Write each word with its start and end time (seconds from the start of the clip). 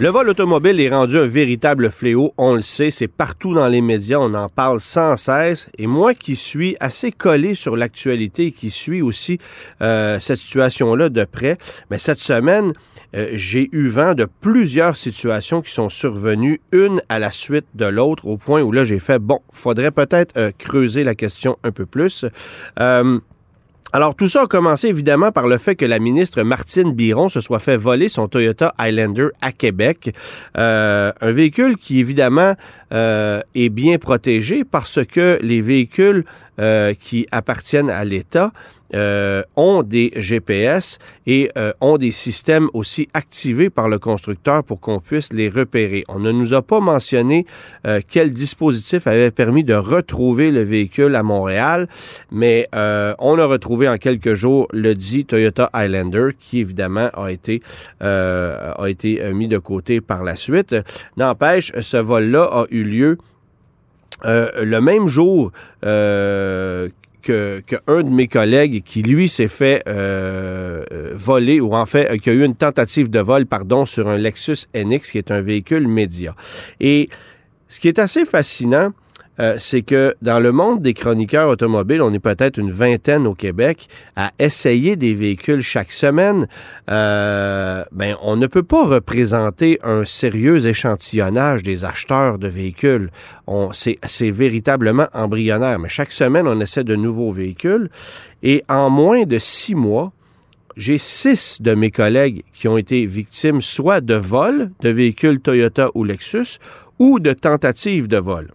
Le 0.00 0.10
vol 0.10 0.28
automobile 0.28 0.80
est 0.80 0.90
rendu 0.90 1.18
un 1.18 1.26
véritable 1.26 1.90
fléau, 1.90 2.32
on 2.38 2.54
le 2.54 2.60
sait, 2.60 2.92
c'est 2.92 3.08
partout 3.08 3.52
dans 3.52 3.66
les 3.66 3.80
médias, 3.80 4.18
on 4.18 4.32
en 4.32 4.48
parle 4.48 4.80
sans 4.80 5.16
cesse. 5.16 5.68
Et 5.76 5.88
moi 5.88 6.14
qui 6.14 6.36
suis 6.36 6.76
assez 6.78 7.10
collé 7.10 7.54
sur 7.54 7.76
l'actualité 7.76 8.46
et 8.46 8.52
qui 8.52 8.70
suis 8.70 9.02
aussi 9.02 9.40
euh, 9.82 10.20
cette 10.20 10.36
situation-là 10.36 11.08
de 11.08 11.24
près, 11.24 11.58
mais 11.90 11.98
cette 11.98 12.20
semaine, 12.20 12.74
euh, 13.16 13.30
j'ai 13.32 13.68
eu 13.72 13.88
vent 13.88 14.14
de 14.14 14.28
plusieurs 14.40 14.96
situations 14.96 15.62
qui 15.62 15.72
sont 15.72 15.88
survenues, 15.88 16.60
une 16.70 17.02
à 17.08 17.18
la 17.18 17.32
suite 17.32 17.66
de 17.74 17.86
l'autre, 17.86 18.28
au 18.28 18.36
point 18.36 18.62
où 18.62 18.70
là 18.70 18.84
j'ai 18.84 19.00
fait, 19.00 19.18
bon, 19.18 19.40
faudrait 19.50 19.90
peut-être 19.90 20.36
euh, 20.36 20.52
creuser 20.56 21.02
la 21.02 21.16
question 21.16 21.58
un 21.64 21.72
peu 21.72 21.86
plus. 21.86 22.24
Alors, 23.92 24.14
tout 24.14 24.26
ça 24.26 24.42
a 24.42 24.46
commencé 24.46 24.88
évidemment 24.88 25.32
par 25.32 25.46
le 25.46 25.56
fait 25.56 25.74
que 25.74 25.86
la 25.86 25.98
ministre 25.98 26.42
Martine 26.42 26.92
Biron 26.92 27.30
se 27.30 27.40
soit 27.40 27.58
fait 27.58 27.78
voler 27.78 28.10
son 28.10 28.28
Toyota 28.28 28.74
Highlander 28.76 29.28
à 29.40 29.50
Québec. 29.50 30.14
Euh, 30.58 31.10
un 31.20 31.32
véhicule 31.32 31.78
qui, 31.78 31.98
évidemment, 31.98 32.54
euh, 32.92 33.40
est 33.54 33.70
bien 33.70 33.96
protégé 33.96 34.64
parce 34.64 35.04
que 35.06 35.38
les 35.40 35.62
véhicules 35.62 36.26
euh, 36.60 36.92
qui 37.00 37.26
appartiennent 37.30 37.88
à 37.88 38.04
l'État 38.04 38.52
euh, 38.94 39.42
ont 39.54 39.82
des 39.82 40.12
GPS 40.16 40.98
et 41.26 41.50
euh, 41.58 41.74
ont 41.82 41.98
des 41.98 42.10
systèmes 42.10 42.68
aussi 42.72 43.06
activés 43.12 43.68
par 43.68 43.86
le 43.86 43.98
constructeur 43.98 44.64
pour 44.64 44.80
qu'on 44.80 44.98
puisse 44.98 45.30
les 45.32 45.50
repérer. 45.50 46.04
On 46.08 46.18
ne 46.18 46.32
nous 46.32 46.54
a 46.54 46.62
pas 46.62 46.80
mentionné 46.80 47.44
euh, 47.86 48.00
quel 48.08 48.32
dispositif 48.32 49.06
avait 49.06 49.30
permis 49.30 49.62
de 49.62 49.74
retrouver 49.74 50.50
le 50.50 50.62
véhicule 50.62 51.16
à 51.16 51.22
Montréal, 51.22 51.86
mais 52.30 52.66
on 52.72 53.38
a 53.38 53.44
retrouvé 53.44 53.88
en 53.88 53.98
quelques 53.98 54.34
jours 54.34 54.68
le 54.72 54.94
dit 54.94 55.24
Toyota 55.26 55.68
Highlander 55.72 56.30
qui 56.38 56.60
évidemment 56.60 57.10
a 57.14 57.30
été 57.30 57.62
mis 59.32 59.48
de 59.48 59.58
côté 59.58 60.00
par 60.00 60.22
la 60.22 60.36
suite. 60.36 60.74
N'empêche, 61.16 61.72
ce 61.78 61.96
vol-là 61.96 62.44
a 62.44 62.64
eu 62.70 62.84
lieu 62.84 63.18
le 64.24 64.78
même 64.80 65.08
jour 65.08 65.52
que, 67.22 67.62
un 67.86 68.02
de 68.02 68.10
mes 68.10 68.28
collègues 68.28 68.82
qui, 68.84 69.02
lui, 69.02 69.28
s'est 69.28 69.48
fait 69.48 69.82
euh, 69.86 70.84
euh, 70.92 71.12
voler, 71.14 71.60
ou 71.60 71.74
en 71.74 71.86
fait, 71.86 72.10
euh, 72.10 72.16
qui 72.16 72.30
a 72.30 72.32
eu 72.32 72.44
une 72.44 72.54
tentative 72.54 73.10
de 73.10 73.20
vol, 73.20 73.46
pardon, 73.46 73.86
sur 73.86 74.08
un 74.08 74.16
Lexus 74.16 74.66
NX, 74.74 75.10
qui 75.10 75.18
est 75.18 75.30
un 75.30 75.40
véhicule 75.40 75.88
média. 75.88 76.34
Et 76.80 77.08
ce 77.68 77.80
qui 77.80 77.88
est 77.88 77.98
assez 77.98 78.24
fascinant, 78.24 78.92
euh, 79.40 79.56
c'est 79.58 79.82
que 79.82 80.14
dans 80.22 80.40
le 80.40 80.52
monde 80.52 80.82
des 80.82 80.94
chroniqueurs 80.94 81.48
automobiles, 81.48 82.02
on 82.02 82.12
est 82.12 82.18
peut-être 82.18 82.58
une 82.58 82.70
vingtaine 82.70 83.26
au 83.26 83.34
Québec 83.34 83.88
à 84.16 84.32
essayer 84.38 84.96
des 84.96 85.14
véhicules 85.14 85.60
chaque 85.60 85.92
semaine. 85.92 86.48
Euh, 86.90 87.84
ben, 87.92 88.16
on 88.22 88.36
ne 88.36 88.46
peut 88.46 88.62
pas 88.62 88.84
représenter 88.84 89.78
un 89.82 90.04
sérieux 90.04 90.66
échantillonnage 90.66 91.62
des 91.62 91.84
acheteurs 91.84 92.38
de 92.38 92.48
véhicules. 92.48 93.10
C'est 93.72 94.30
véritablement 94.30 95.08
embryonnaire. 95.14 95.78
Mais 95.78 95.88
chaque 95.88 96.12
semaine, 96.12 96.46
on 96.46 96.60
essaie 96.60 96.84
de 96.84 96.96
nouveaux 96.96 97.32
véhicules. 97.32 97.90
Et 98.42 98.64
en 98.68 98.90
moins 98.90 99.24
de 99.24 99.38
six 99.38 99.74
mois, 99.74 100.12
j'ai 100.76 100.98
six 100.98 101.60
de 101.60 101.74
mes 101.74 101.90
collègues 101.90 102.44
qui 102.54 102.68
ont 102.68 102.78
été 102.78 103.04
victimes 103.04 103.60
soit 103.60 104.00
de 104.00 104.14
vols 104.14 104.70
de 104.80 104.90
véhicules 104.90 105.40
Toyota 105.40 105.88
ou 105.94 106.04
Lexus 106.04 106.58
ou 106.98 107.18
de 107.18 107.32
tentatives 107.32 108.06
de 108.06 108.18
vol. 108.18 108.52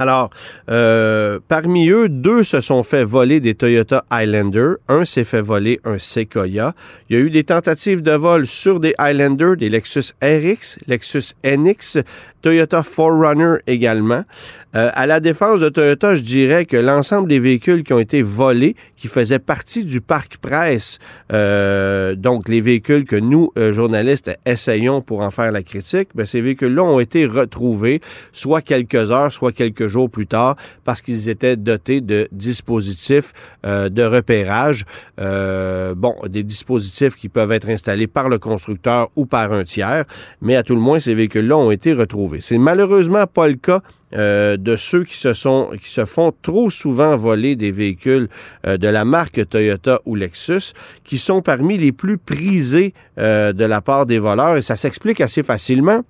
Alors, 0.00 0.30
euh, 0.70 1.40
parmi 1.48 1.88
eux, 1.88 2.08
deux 2.08 2.44
se 2.44 2.60
sont 2.60 2.84
fait 2.84 3.02
voler 3.02 3.40
des 3.40 3.56
Toyota 3.56 4.04
Highlander. 4.10 4.74
Un 4.86 5.04
s'est 5.04 5.24
fait 5.24 5.40
voler 5.40 5.80
un 5.84 5.98
Sequoia. 5.98 6.72
Il 7.10 7.16
y 7.16 7.20
a 7.20 7.22
eu 7.22 7.30
des 7.30 7.42
tentatives 7.42 8.00
de 8.00 8.12
vol 8.12 8.46
sur 8.46 8.78
des 8.78 8.94
Highlander, 8.96 9.54
des 9.58 9.68
Lexus 9.68 10.12
RX, 10.22 10.78
Lexus 10.86 11.34
NX, 11.44 11.98
Toyota 12.42 12.82
4Runner 12.82 13.58
également. 13.66 14.24
Euh, 14.76 14.90
à 14.92 15.06
la 15.06 15.18
défense 15.18 15.60
de 15.60 15.70
Toyota, 15.70 16.14
je 16.14 16.22
dirais 16.22 16.66
que 16.66 16.76
l'ensemble 16.76 17.28
des 17.28 17.40
véhicules 17.40 17.82
qui 17.82 17.94
ont 17.94 17.98
été 17.98 18.20
volés, 18.20 18.76
qui 18.96 19.08
faisaient 19.08 19.38
partie 19.38 19.82
du 19.82 20.00
parc 20.00 20.36
presse, 20.36 20.98
euh, 21.32 22.14
donc 22.14 22.48
les 22.48 22.60
véhicules 22.60 23.04
que 23.04 23.16
nous, 23.16 23.50
euh, 23.56 23.72
journalistes, 23.72 24.30
essayons 24.44 25.00
pour 25.00 25.20
en 25.20 25.30
faire 25.30 25.52
la 25.52 25.62
critique, 25.62 26.10
ben, 26.14 26.26
ces 26.26 26.42
véhicules-là 26.42 26.82
ont 26.82 27.00
été 27.00 27.24
retrouvés 27.24 28.00
soit 28.32 28.60
quelques 28.60 29.10
heures, 29.10 29.32
soit 29.32 29.52
quelques 29.52 29.87
jours 29.88 30.10
plus 30.10 30.26
tard, 30.26 30.56
parce 30.84 31.02
qu'ils 31.02 31.28
étaient 31.28 31.56
dotés 31.56 32.00
de 32.00 32.28
dispositifs 32.32 33.32
de 33.64 34.02
repérage. 34.02 34.84
bon, 35.16 36.14
des 36.28 36.42
dispositifs 36.42 37.16
qui 37.16 37.28
peuvent 37.28 37.52
être 37.52 37.68
installés 37.68 38.06
par 38.06 38.28
le 38.28 38.38
constructeur 38.38 39.10
ou 39.16 39.26
par 39.26 39.52
un 39.52 39.64
tiers, 39.64 40.04
mais 40.40 40.56
à 40.56 40.62
tout 40.62 40.74
le 40.74 40.80
moins, 40.80 41.00
ces 41.00 41.14
véhicules-là 41.14 41.56
ont 41.56 41.70
été 41.70 41.92
retrouvés. 41.92 42.40
C'est 42.40 42.58
malheureusement 42.58 43.26
pas 43.26 43.48
le 43.48 43.54
cas 43.54 43.82
euh, 44.14 44.56
de 44.56 44.74
ceux 44.76 45.04
qui 45.04 45.18
se 45.18 45.34
sont 45.34 45.68
qui 45.82 45.90
se 45.90 46.06
font 46.06 46.32
trop 46.40 46.70
souvent 46.70 47.14
voler 47.16 47.56
des 47.56 47.70
véhicules 47.70 48.28
euh, 48.66 48.78
de 48.78 48.88
la 48.88 49.04
marque 49.04 49.46
Toyota 49.46 50.00
ou 50.06 50.14
Lexus, 50.14 50.72
qui 51.04 51.18
sont 51.18 51.42
parmi 51.42 51.76
les 51.76 51.92
plus 51.92 52.16
prisés 52.16 52.94
euh, 53.18 53.52
de 53.52 53.64
la 53.66 53.82
part 53.82 54.06
des 54.06 54.18
voleurs. 54.18 54.56
Et 54.56 54.62
ça 54.62 54.76
s'explique 54.76 55.20
assez 55.20 55.42
facilement 55.42 56.04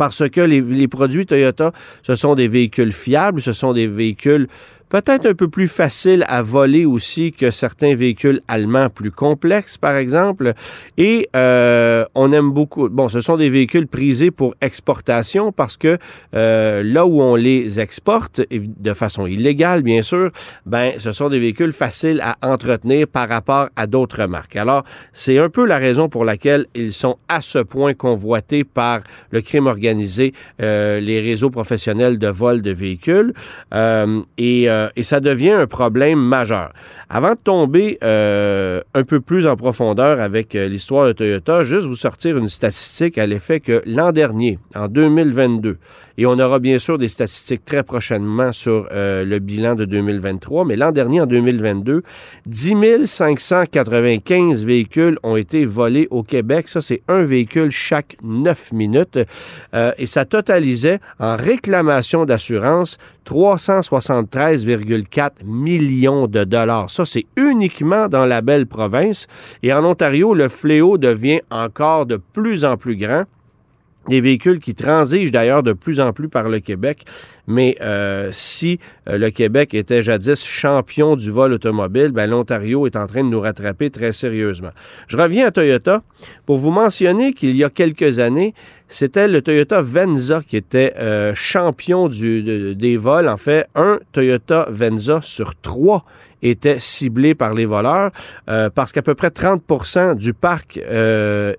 parce 0.00 0.30
que 0.30 0.40
les, 0.40 0.88
produits 0.88 1.26
Toyota, 1.26 1.72
ce 2.02 2.14
sont 2.14 2.34
des 2.34 2.48
véhicules 2.48 2.90
fiables, 2.90 3.42
ce 3.42 3.52
sont 3.52 3.74
des 3.74 3.86
véhicules 3.86 4.48
peut-être 4.90 5.26
un 5.26 5.34
peu 5.34 5.48
plus 5.48 5.68
facile 5.68 6.24
à 6.28 6.42
voler 6.42 6.84
aussi 6.84 7.32
que 7.32 7.50
certains 7.50 7.94
véhicules 7.94 8.42
allemands 8.48 8.90
plus 8.90 9.12
complexes, 9.12 9.78
par 9.78 9.96
exemple. 9.96 10.52
Et 10.98 11.28
euh, 11.34 12.04
on 12.14 12.32
aime 12.32 12.50
beaucoup. 12.50 12.88
Bon, 12.88 13.08
ce 13.08 13.20
sont 13.20 13.36
des 13.36 13.48
véhicules 13.48 13.86
prisés 13.86 14.30
pour 14.30 14.54
exportation 14.60 15.52
parce 15.52 15.76
que 15.76 15.96
euh, 16.34 16.82
là 16.82 17.06
où 17.06 17.22
on 17.22 17.36
les 17.36 17.80
exporte, 17.80 18.42
de 18.50 18.92
façon 18.92 19.26
illégale, 19.26 19.82
bien 19.82 20.02
sûr, 20.02 20.32
ben, 20.66 20.92
ce 20.98 21.12
sont 21.12 21.28
des 21.28 21.38
véhicules 21.38 21.72
faciles 21.72 22.20
à 22.20 22.36
entretenir 22.42 23.06
par 23.06 23.28
rapport 23.28 23.68
à 23.76 23.86
d'autres 23.86 24.26
marques. 24.26 24.56
Alors, 24.56 24.84
c'est 25.12 25.38
un 25.38 25.48
peu 25.48 25.64
la 25.64 25.78
raison 25.78 26.08
pour 26.08 26.24
laquelle 26.24 26.66
ils 26.74 26.92
sont 26.92 27.16
à 27.28 27.40
ce 27.40 27.60
point 27.60 27.94
convoités 27.94 28.64
par 28.64 29.00
le 29.30 29.40
crime 29.40 29.68
organisé, 29.68 30.34
euh, 30.60 30.98
les 30.98 31.20
réseaux 31.20 31.50
professionnels 31.50 32.18
de 32.18 32.28
vol 32.28 32.60
de 32.60 32.72
véhicules. 32.72 33.32
et 34.36 34.68
euh, 34.80 34.88
et 34.96 35.02
ça 35.02 35.20
devient 35.20 35.50
un 35.50 35.66
problème 35.66 36.18
majeur. 36.18 36.72
Avant 37.08 37.32
de 37.32 37.38
tomber 37.42 37.98
euh, 38.02 38.80
un 38.94 39.04
peu 39.04 39.20
plus 39.20 39.46
en 39.46 39.56
profondeur 39.56 40.20
avec 40.20 40.54
euh, 40.54 40.68
l'histoire 40.68 41.06
de 41.06 41.12
Toyota, 41.12 41.64
juste 41.64 41.86
vous 41.86 41.94
sortir 41.94 42.38
une 42.38 42.48
statistique 42.48 43.18
à 43.18 43.26
l'effet 43.26 43.60
que 43.60 43.82
l'an 43.86 44.12
dernier, 44.12 44.58
en 44.74 44.88
2022, 44.88 45.78
et 46.20 46.26
on 46.26 46.38
aura 46.38 46.58
bien 46.58 46.78
sûr 46.78 46.98
des 46.98 47.08
statistiques 47.08 47.64
très 47.64 47.82
prochainement 47.82 48.52
sur 48.52 48.86
le 48.92 49.38
bilan 49.38 49.74
de 49.74 49.86
2023, 49.86 50.66
mais 50.66 50.76
l'an 50.76 50.92
dernier, 50.92 51.22
en 51.22 51.26
2022, 51.26 52.02
10 52.44 53.06
595 53.06 54.62
véhicules 54.62 55.16
ont 55.22 55.36
été 55.36 55.64
volés 55.64 56.08
au 56.10 56.22
Québec. 56.22 56.68
Ça, 56.68 56.82
c'est 56.82 57.00
un 57.08 57.22
véhicule 57.22 57.70
chaque 57.70 58.18
neuf 58.22 58.70
minutes. 58.70 59.18
et 59.96 60.04
ça 60.04 60.26
totalisait 60.26 61.00
en 61.18 61.36
réclamation 61.36 62.26
d'assurance 62.26 62.98
373,4 63.26 65.30
millions 65.44 66.26
de 66.26 66.44
dollars. 66.44 66.90
Ça, 66.90 67.06
c'est 67.06 67.24
uniquement 67.36 68.08
dans 68.08 68.26
la 68.26 68.42
belle 68.42 68.66
province. 68.66 69.26
Et 69.62 69.72
en 69.72 69.86
Ontario, 69.86 70.34
le 70.34 70.48
fléau 70.48 70.98
devient 70.98 71.40
encore 71.50 72.04
de 72.04 72.16
plus 72.16 72.66
en 72.66 72.76
plus 72.76 72.96
grand 72.96 73.24
des 74.08 74.20
véhicules 74.20 74.60
qui 74.60 74.74
transigent 74.74 75.30
d'ailleurs 75.30 75.62
de 75.62 75.72
plus 75.72 76.00
en 76.00 76.12
plus 76.12 76.28
par 76.28 76.48
le 76.48 76.60
Québec. 76.60 77.04
Mais 77.50 77.76
euh, 77.80 78.28
si 78.30 78.78
euh, 79.08 79.18
le 79.18 79.30
Québec 79.30 79.74
était 79.74 80.02
jadis 80.02 80.44
champion 80.44 81.16
du 81.16 81.32
vol 81.32 81.52
automobile, 81.52 82.12
ben, 82.12 82.30
l'Ontario 82.30 82.86
est 82.86 82.94
en 82.94 83.08
train 83.08 83.24
de 83.24 83.28
nous 83.28 83.40
rattraper 83.40 83.90
très 83.90 84.12
sérieusement. 84.12 84.70
Je 85.08 85.16
reviens 85.16 85.48
à 85.48 85.50
Toyota 85.50 86.04
pour 86.46 86.58
vous 86.58 86.70
mentionner 86.70 87.32
qu'il 87.32 87.56
y 87.56 87.64
a 87.64 87.68
quelques 87.68 88.20
années, 88.20 88.54
c'était 88.86 89.26
le 89.26 89.42
Toyota 89.42 89.82
Venza 89.82 90.42
qui 90.46 90.56
était 90.56 90.94
euh, 90.96 91.32
champion 91.34 92.08
du, 92.08 92.76
des 92.76 92.96
vols. 92.96 93.28
En 93.28 93.36
fait, 93.36 93.66
un 93.74 93.98
Toyota 94.12 94.68
Venza 94.70 95.18
sur 95.20 95.56
trois 95.56 96.04
était 96.42 96.78
ciblé 96.78 97.34
par 97.34 97.52
les 97.52 97.66
voleurs 97.66 98.12
parce 98.46 98.92
qu'à 98.92 99.02
peu 99.02 99.14
près 99.14 99.28
30% 99.28 100.14
du 100.14 100.32
parc 100.32 100.80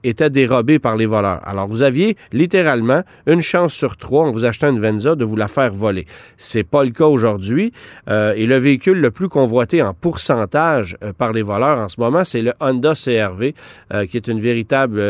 était 0.04 0.32
dérobé 0.32 0.80
par 0.80 0.98
les 0.98 1.06
voleurs. 1.06 1.40
Alors, 1.48 1.68
vous 1.68 1.84
aviez 1.84 2.18
littéralement 2.32 3.04
une 3.28 3.42
chance 3.42 3.74
sur 3.74 3.96
trois 3.96 4.26
en 4.26 4.32
vous 4.32 4.44
achetant 4.44 4.70
une 4.70 4.82
Venza 4.82 5.14
de 5.14 5.24
vous 5.24 5.36
la 5.36 5.48
faire 5.48 5.72
voler. 5.72 5.81
C'est 6.38 6.64
pas 6.64 6.84
le 6.84 6.92
cas 6.92 7.06
aujourd'hui. 7.06 7.74
Euh, 8.08 8.34
et 8.36 8.46
le 8.46 8.58
véhicule 8.58 9.00
le 9.00 9.12
plus 9.12 9.30
convoité 9.30 9.82
en 9.82 9.94
pourcentage 9.94 10.98
euh, 11.04 11.14
par 11.14 11.34
les 11.34 11.42
voleurs 11.42 11.80
en 11.80 11.90
ce 11.90 12.00
moment, 12.00 12.24
c'est 12.24 12.42
le 12.42 12.54
Honda 12.60 12.94
CRV, 12.94 13.54
euh, 13.94 14.06
qui 14.06 14.18
est 14.18 14.28
une 14.28 14.40
véritable 14.40 15.02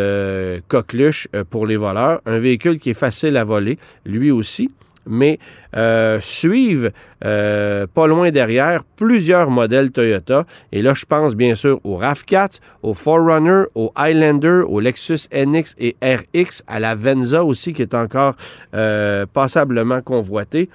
coqueluche 0.68 1.28
pour 1.50 1.68
les 1.68 1.78
voleurs. 1.78 2.22
Un 2.26 2.40
véhicule 2.40 2.80
qui 2.80 2.92
est 2.92 2.96
facile 2.96 3.38
à 3.38 3.44
voler, 3.44 3.78
lui 4.06 4.32
aussi 4.32 4.70
mais 5.06 5.40
euh, 5.76 6.20
suivent 6.20 6.92
euh, 7.24 7.88
pas 7.88 8.08
loin 8.08 8.32
derrière 8.32 8.84
plusieurs 8.96 9.50
modèles 9.50 9.92
Toyota. 9.92 10.46
Et 10.72 10.82
là, 10.82 10.94
je 10.94 11.06
pense 11.06 11.36
bien 11.36 11.56
sûr 11.56 11.80
au 11.84 12.00
RAV4, 12.00 12.60
au 12.84 12.94
Forerunner, 12.94 13.64
au 13.76 13.92
Highlander, 13.96 14.64
au 14.68 14.80
Lexus 14.80 15.28
NX 15.34 15.76
et 15.78 15.96
RX, 16.02 16.64
à 16.68 16.80
la 16.80 16.96
Venza 16.96 17.44
aussi, 17.44 17.74
qui 17.74 17.82
est 17.82 17.94
encore 17.94 18.36
euh, 18.74 19.26
passablement 19.32 20.02
convoité. 20.02 20.70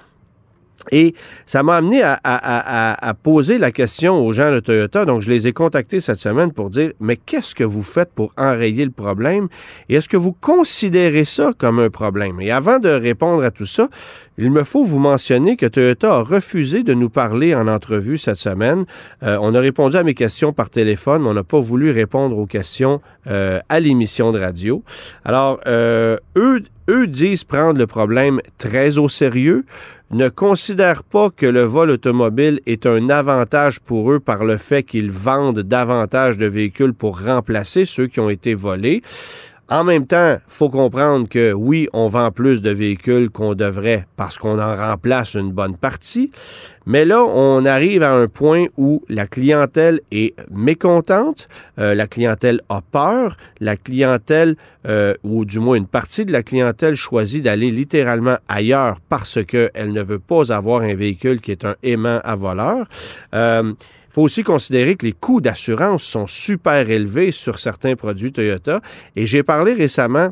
Et 0.91 1.15
ça 1.45 1.63
m'a 1.63 1.77
amené 1.77 2.01
à, 2.03 3.13
poser 3.23 3.57
la 3.57 3.71
question 3.71 4.25
aux 4.25 4.31
gens 4.31 4.51
de 4.51 4.59
Toyota. 4.59 5.05
Donc, 5.05 5.21
je 5.21 5.29
les 5.29 5.47
ai 5.47 5.53
contactés 5.53 5.99
cette 5.99 6.19
semaine 6.19 6.51
pour 6.51 6.69
dire, 6.69 6.91
mais 6.99 7.17
qu'est-ce 7.17 7.55
que 7.55 7.63
vous 7.63 7.83
faites 7.83 8.11
pour 8.13 8.31
enrayer 8.37 8.85
le 8.85 8.91
problème? 8.91 9.47
Et 9.89 9.95
est-ce 9.95 10.09
que 10.09 10.17
vous 10.17 10.33
considérez 10.33 11.25
ça 11.25 11.51
comme 11.57 11.79
un 11.79 11.89
problème? 11.89 12.39
Et 12.41 12.51
avant 12.51 12.79
de 12.79 12.89
répondre 12.89 13.43
à 13.43 13.51
tout 13.51 13.65
ça, 13.65 13.89
il 14.37 14.51
me 14.51 14.63
faut 14.63 14.83
vous 14.83 14.99
mentionner 14.99 15.57
que 15.57 15.65
Toyota 15.65 16.15
a 16.15 16.21
refusé 16.21 16.83
de 16.83 16.93
nous 16.93 17.09
parler 17.09 17.55
en 17.55 17.67
entrevue 17.67 18.17
cette 18.17 18.37
semaine. 18.37 18.85
Euh, 19.23 19.37
on 19.41 19.55
a 19.55 19.59
répondu 19.59 19.97
à 19.97 20.03
mes 20.03 20.13
questions 20.13 20.53
par 20.53 20.69
téléphone, 20.69 21.23
mais 21.23 21.29
on 21.29 21.33
n'a 21.33 21.43
pas 21.43 21.59
voulu 21.59 21.89
répondre 21.91 22.37
aux 22.37 22.45
questions 22.45 23.01
euh, 23.25 23.59
à 23.67 23.79
l'émission 23.79 24.31
de 24.31 24.39
radio. 24.39 24.83
Alors, 25.25 25.59
euh, 25.65 26.17
eux, 26.35 26.61
eux 26.89 27.07
disent 27.07 27.43
prendre 27.43 27.79
le 27.79 27.87
problème 27.87 28.39
très 28.59 28.99
au 28.99 29.09
sérieux, 29.09 29.65
ne 30.11 30.29
considèrent 30.29 31.03
pas 31.03 31.29
que 31.29 31.45
le 31.45 31.63
vol 31.63 31.89
automobile 31.89 32.61
est 32.65 32.85
un 32.85 33.09
avantage 33.09 33.79
pour 33.81 34.11
eux 34.11 34.19
par 34.19 34.45
le 34.45 34.57
fait 34.57 34.83
qu'ils 34.83 35.11
vendent 35.11 35.59
davantage 35.59 36.37
de 36.37 36.45
véhicules 36.45 36.93
pour 36.93 37.19
remplacer 37.21 37.85
ceux 37.85 38.07
qui 38.07 38.19
ont 38.19 38.29
été 38.29 38.53
volés. 38.53 39.01
En 39.69 39.83
même 39.83 40.07
temps, 40.07 40.37
faut 40.47 40.69
comprendre 40.69 41.27
que 41.27 41.51
oui, 41.51 41.89
on 41.91 42.07
vend 42.07 42.31
plus 42.31 42.61
de 42.61 42.69
véhicules 42.69 43.29
qu'on 43.29 43.53
devrait 43.53 44.07
parce 44.15 44.37
qu'on 44.37 44.59
en 44.59 44.77
remplace 44.77 45.33
une 45.33 45.51
bonne 45.51 45.75
partie. 45.75 46.31
Mais 46.85 47.03
là, 47.03 47.21
on 47.21 47.65
arrive 47.65 48.01
à 48.01 48.13
un 48.13 48.27
point 48.29 48.67
où 48.77 49.03
la 49.09 49.27
clientèle 49.27 49.99
est 50.09 50.35
mécontente, 50.49 51.49
euh, 51.79 51.93
la 51.95 52.07
clientèle 52.07 52.61
a 52.69 52.79
peur, 52.81 53.35
la 53.59 53.75
clientèle, 53.75 54.55
euh, 54.87 55.13
ou 55.23 55.43
du 55.43 55.59
moins 55.59 55.75
une 55.75 55.85
partie 55.85 56.23
de 56.23 56.31
la 56.31 56.43
clientèle 56.43 56.95
choisit 56.95 57.43
d'aller 57.43 57.69
littéralement 57.69 58.37
ailleurs 58.47 58.99
parce 59.09 59.43
qu'elle 59.43 59.91
ne 59.91 60.01
veut 60.01 60.19
pas 60.19 60.53
avoir 60.53 60.81
un 60.81 60.95
véhicule 60.95 61.41
qui 61.41 61.51
est 61.51 61.65
un 61.65 61.75
aimant 61.83 62.21
à 62.23 62.37
voleur. 62.37 62.87
Euh, 63.35 63.73
faut 64.17 64.23
aussi 64.23 64.43
considérer 64.43 64.95
que 64.95 65.05
les 65.05 65.13
coûts 65.13 65.41
d'assurance 65.41 66.01
sont 66.01 66.25
super 66.25 66.89
élevés 66.89 67.31
sur 67.31 67.59
certains 67.59 67.95
produits 67.95 68.31
Toyota. 68.31 68.81
Et 69.15 69.27
j'ai 69.27 69.43
parlé 69.43 69.75
récemment 69.75 70.31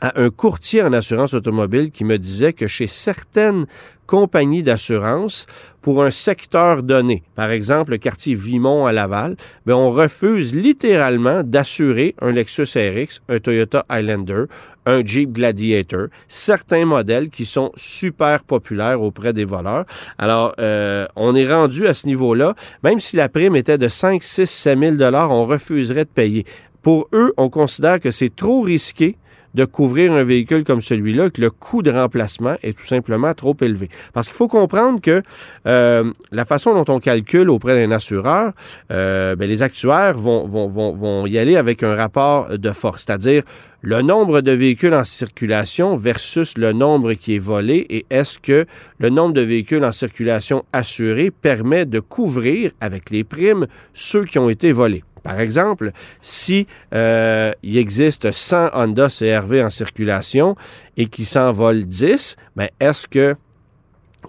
à 0.00 0.20
un 0.20 0.30
courtier 0.30 0.82
en 0.82 0.92
assurance 0.92 1.34
automobile 1.34 1.90
qui 1.90 2.04
me 2.04 2.18
disait 2.18 2.52
que 2.52 2.66
chez 2.66 2.86
certaines 2.86 3.66
compagnies 4.06 4.62
d'assurance, 4.62 5.46
pour 5.82 6.02
un 6.02 6.10
secteur 6.10 6.82
donné, 6.82 7.22
par 7.34 7.50
exemple 7.50 7.92
le 7.92 7.98
quartier 7.98 8.34
Vimont 8.34 8.86
à 8.86 8.92
Laval, 8.92 9.36
bien, 9.66 9.76
on 9.76 9.90
refuse 9.90 10.54
littéralement 10.54 11.42
d'assurer 11.42 12.14
un 12.20 12.32
Lexus 12.32 12.68
RX, 12.74 13.20
un 13.28 13.38
Toyota 13.38 13.84
Highlander, 13.88 14.44
un 14.86 15.04
Jeep 15.04 15.32
Gladiator, 15.32 16.08
certains 16.26 16.86
modèles 16.86 17.28
qui 17.28 17.44
sont 17.44 17.70
super 17.76 18.44
populaires 18.44 19.02
auprès 19.02 19.34
des 19.34 19.44
voleurs. 19.44 19.84
Alors, 20.16 20.54
euh, 20.58 21.06
on 21.14 21.34
est 21.34 21.50
rendu 21.50 21.86
à 21.86 21.94
ce 21.94 22.06
niveau-là, 22.06 22.54
même 22.82 23.00
si 23.00 23.16
la 23.16 23.28
prime 23.28 23.56
était 23.56 23.78
de 23.78 23.88
5, 23.88 24.22
6, 24.22 24.46
7 24.46 24.78
000 24.78 24.96
dollars, 24.96 25.30
on 25.30 25.46
refuserait 25.46 26.06
de 26.06 26.10
payer. 26.10 26.46
Pour 26.80 27.08
eux, 27.12 27.34
on 27.36 27.50
considère 27.50 28.00
que 28.00 28.10
c'est 28.10 28.34
trop 28.34 28.62
risqué 28.62 29.16
de 29.54 29.64
couvrir 29.64 30.12
un 30.12 30.24
véhicule 30.24 30.64
comme 30.64 30.80
celui-là, 30.80 31.30
que 31.30 31.40
le 31.40 31.50
coût 31.50 31.82
de 31.82 31.90
remplacement 31.90 32.56
est 32.62 32.76
tout 32.76 32.86
simplement 32.86 33.34
trop 33.34 33.56
élevé. 33.60 33.88
Parce 34.12 34.26
qu'il 34.26 34.36
faut 34.36 34.48
comprendre 34.48 35.00
que 35.00 35.22
euh, 35.66 36.12
la 36.32 36.44
façon 36.44 36.74
dont 36.74 36.92
on 36.92 37.00
calcule 37.00 37.50
auprès 37.50 37.74
d'un 37.74 37.92
assureur, 37.94 38.52
euh, 38.90 39.36
bien, 39.36 39.46
les 39.46 39.62
actuaires 39.62 40.18
vont 40.18 41.26
y 41.26 41.38
aller 41.38 41.56
avec 41.56 41.82
un 41.82 41.94
rapport 41.94 42.58
de 42.58 42.70
force, 42.72 43.04
c'est-à-dire 43.06 43.42
le 43.80 44.02
nombre 44.02 44.40
de 44.40 44.50
véhicules 44.50 44.94
en 44.94 45.04
circulation 45.04 45.96
versus 45.96 46.58
le 46.58 46.72
nombre 46.72 47.12
qui 47.12 47.36
est 47.36 47.38
volé 47.38 47.86
et 47.88 48.06
est-ce 48.10 48.38
que 48.40 48.66
le 48.98 49.08
nombre 49.08 49.34
de 49.34 49.40
véhicules 49.40 49.84
en 49.84 49.92
circulation 49.92 50.64
assurés 50.72 51.30
permet 51.30 51.86
de 51.86 52.00
couvrir 52.00 52.72
avec 52.80 53.10
les 53.10 53.22
primes 53.22 53.66
ceux 53.94 54.24
qui 54.24 54.38
ont 54.38 54.50
été 54.50 54.72
volés. 54.72 55.04
Par 55.28 55.40
exemple, 55.40 55.92
si 56.22 56.66
euh, 56.94 57.52
il 57.62 57.76
existe 57.76 58.32
100 58.32 58.70
Honda 58.72 59.08
CRV 59.08 59.62
en 59.62 59.68
circulation 59.68 60.56
et 60.96 61.04
qui 61.04 61.26
s'envolent 61.26 61.84
10, 61.84 62.36
ben 62.56 62.68
est-ce 62.80 63.06
que 63.06 63.36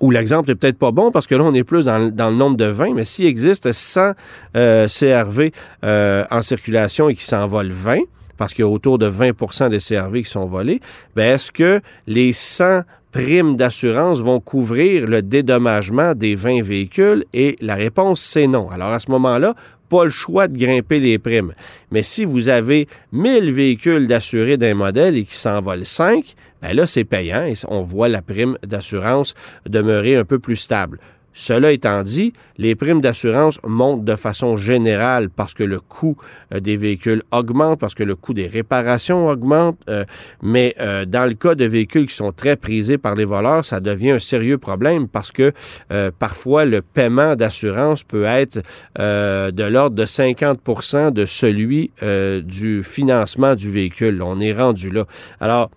ou 0.01 0.11
l'exemple 0.11 0.51
est 0.51 0.55
peut-être 0.55 0.77
pas 0.77 0.91
bon 0.91 1.09
parce 1.09 1.25
que 1.25 1.35
là, 1.35 1.45
on 1.45 1.53
est 1.53 1.63
plus 1.63 1.85
dans, 1.85 2.13
dans 2.13 2.29
le 2.29 2.35
nombre 2.35 2.57
de 2.57 2.65
20, 2.65 2.95
mais 2.95 3.05
s'il 3.05 3.27
existe 3.27 3.71
100 3.71 4.11
euh, 4.57 4.87
CRV 4.89 5.53
euh, 5.85 6.25
en 6.29 6.41
circulation 6.41 7.07
et 7.07 7.15
qui 7.15 7.23
s'envolent 7.23 7.71
20, 7.71 7.99
parce 8.35 8.53
qu'il 8.53 8.65
y 8.65 8.67
a 8.67 8.69
autour 8.69 8.97
de 8.97 9.09
20% 9.09 9.69
des 9.69 9.79
CRV 9.79 10.23
qui 10.23 10.29
sont 10.29 10.47
volés, 10.47 10.81
ben 11.15 11.35
est-ce 11.35 11.53
que 11.53 11.79
les 12.07 12.33
100 12.33 12.81
primes 13.13 13.55
d'assurance 13.55 14.19
vont 14.19 14.41
couvrir 14.41 15.07
le 15.07 15.21
dédommagement 15.21 16.13
des 16.13 16.35
20 16.35 16.61
véhicules? 16.61 17.23
Et 17.33 17.55
la 17.61 17.75
réponse, 17.75 18.19
c'est 18.19 18.47
non. 18.47 18.69
Alors 18.69 18.91
à 18.91 18.99
ce 18.99 19.09
moment-là, 19.11 19.55
pas 19.89 20.03
le 20.05 20.09
choix 20.09 20.47
de 20.47 20.57
grimper 20.57 20.99
les 20.99 21.17
primes. 21.19 21.53
Mais 21.91 22.03
si 22.03 22.25
vous 22.25 22.47
avez 22.47 22.87
1000 23.11 23.51
véhicules 23.51 24.07
d'assurés 24.07 24.57
d'un 24.57 24.75
modèle 24.75 25.17
et 25.17 25.23
qui 25.25 25.35
s'envolent 25.35 25.85
5, 25.85 26.35
ben 26.61 26.73
là, 26.73 26.85
c'est 26.85 27.05
payant 27.05 27.43
et 27.43 27.53
on 27.67 27.81
voit 27.81 28.09
la 28.09 28.21
prime 28.21 28.57
d'assurance 28.63 29.33
demeurer 29.65 30.15
un 30.15 30.25
peu 30.25 30.39
plus 30.39 30.57
stable. 30.57 30.99
Cela 31.33 31.71
étant 31.71 32.03
dit, 32.03 32.33
les 32.57 32.75
primes 32.75 33.01
d'assurance 33.01 33.59
montent 33.65 34.03
de 34.03 34.15
façon 34.15 34.57
générale 34.57 35.29
parce 35.29 35.53
que 35.53 35.63
le 35.63 35.79
coût 35.79 36.17
euh, 36.53 36.59
des 36.59 36.75
véhicules 36.75 37.23
augmente, 37.31 37.79
parce 37.79 37.95
que 37.95 38.03
le 38.03 38.15
coût 38.15 38.33
des 38.33 38.47
réparations 38.47 39.27
augmente, 39.27 39.77
euh, 39.89 40.05
mais 40.41 40.75
euh, 40.79 41.05
dans 41.05 41.25
le 41.27 41.35
cas 41.35 41.55
de 41.55 41.65
véhicules 41.65 42.07
qui 42.07 42.15
sont 42.15 42.31
très 42.31 42.55
prisés 42.55 42.97
par 42.97 43.15
les 43.15 43.25
voleurs, 43.25 43.63
ça 43.63 43.79
devient 43.79 44.11
un 44.11 44.19
sérieux 44.19 44.57
problème 44.57 45.07
parce 45.07 45.31
que 45.31 45.53
parfois 46.19 46.65
le 46.65 46.81
paiement 46.81 47.35
d'assurance 47.35 48.03
peut 48.03 48.25
être 48.25 48.61
de 48.97 49.63
l'ordre 49.63 49.95
de 49.95 50.05
50% 50.05 51.11
de 51.11 51.25
celui 51.25 51.91
du 52.43 52.83
financement 52.83 53.55
du 53.55 53.69
véhicule. 53.69 54.21
On 54.21 54.39
est 54.39 54.53
rendu 54.53 54.89
là. 54.89 55.05
Alors, 55.39 55.69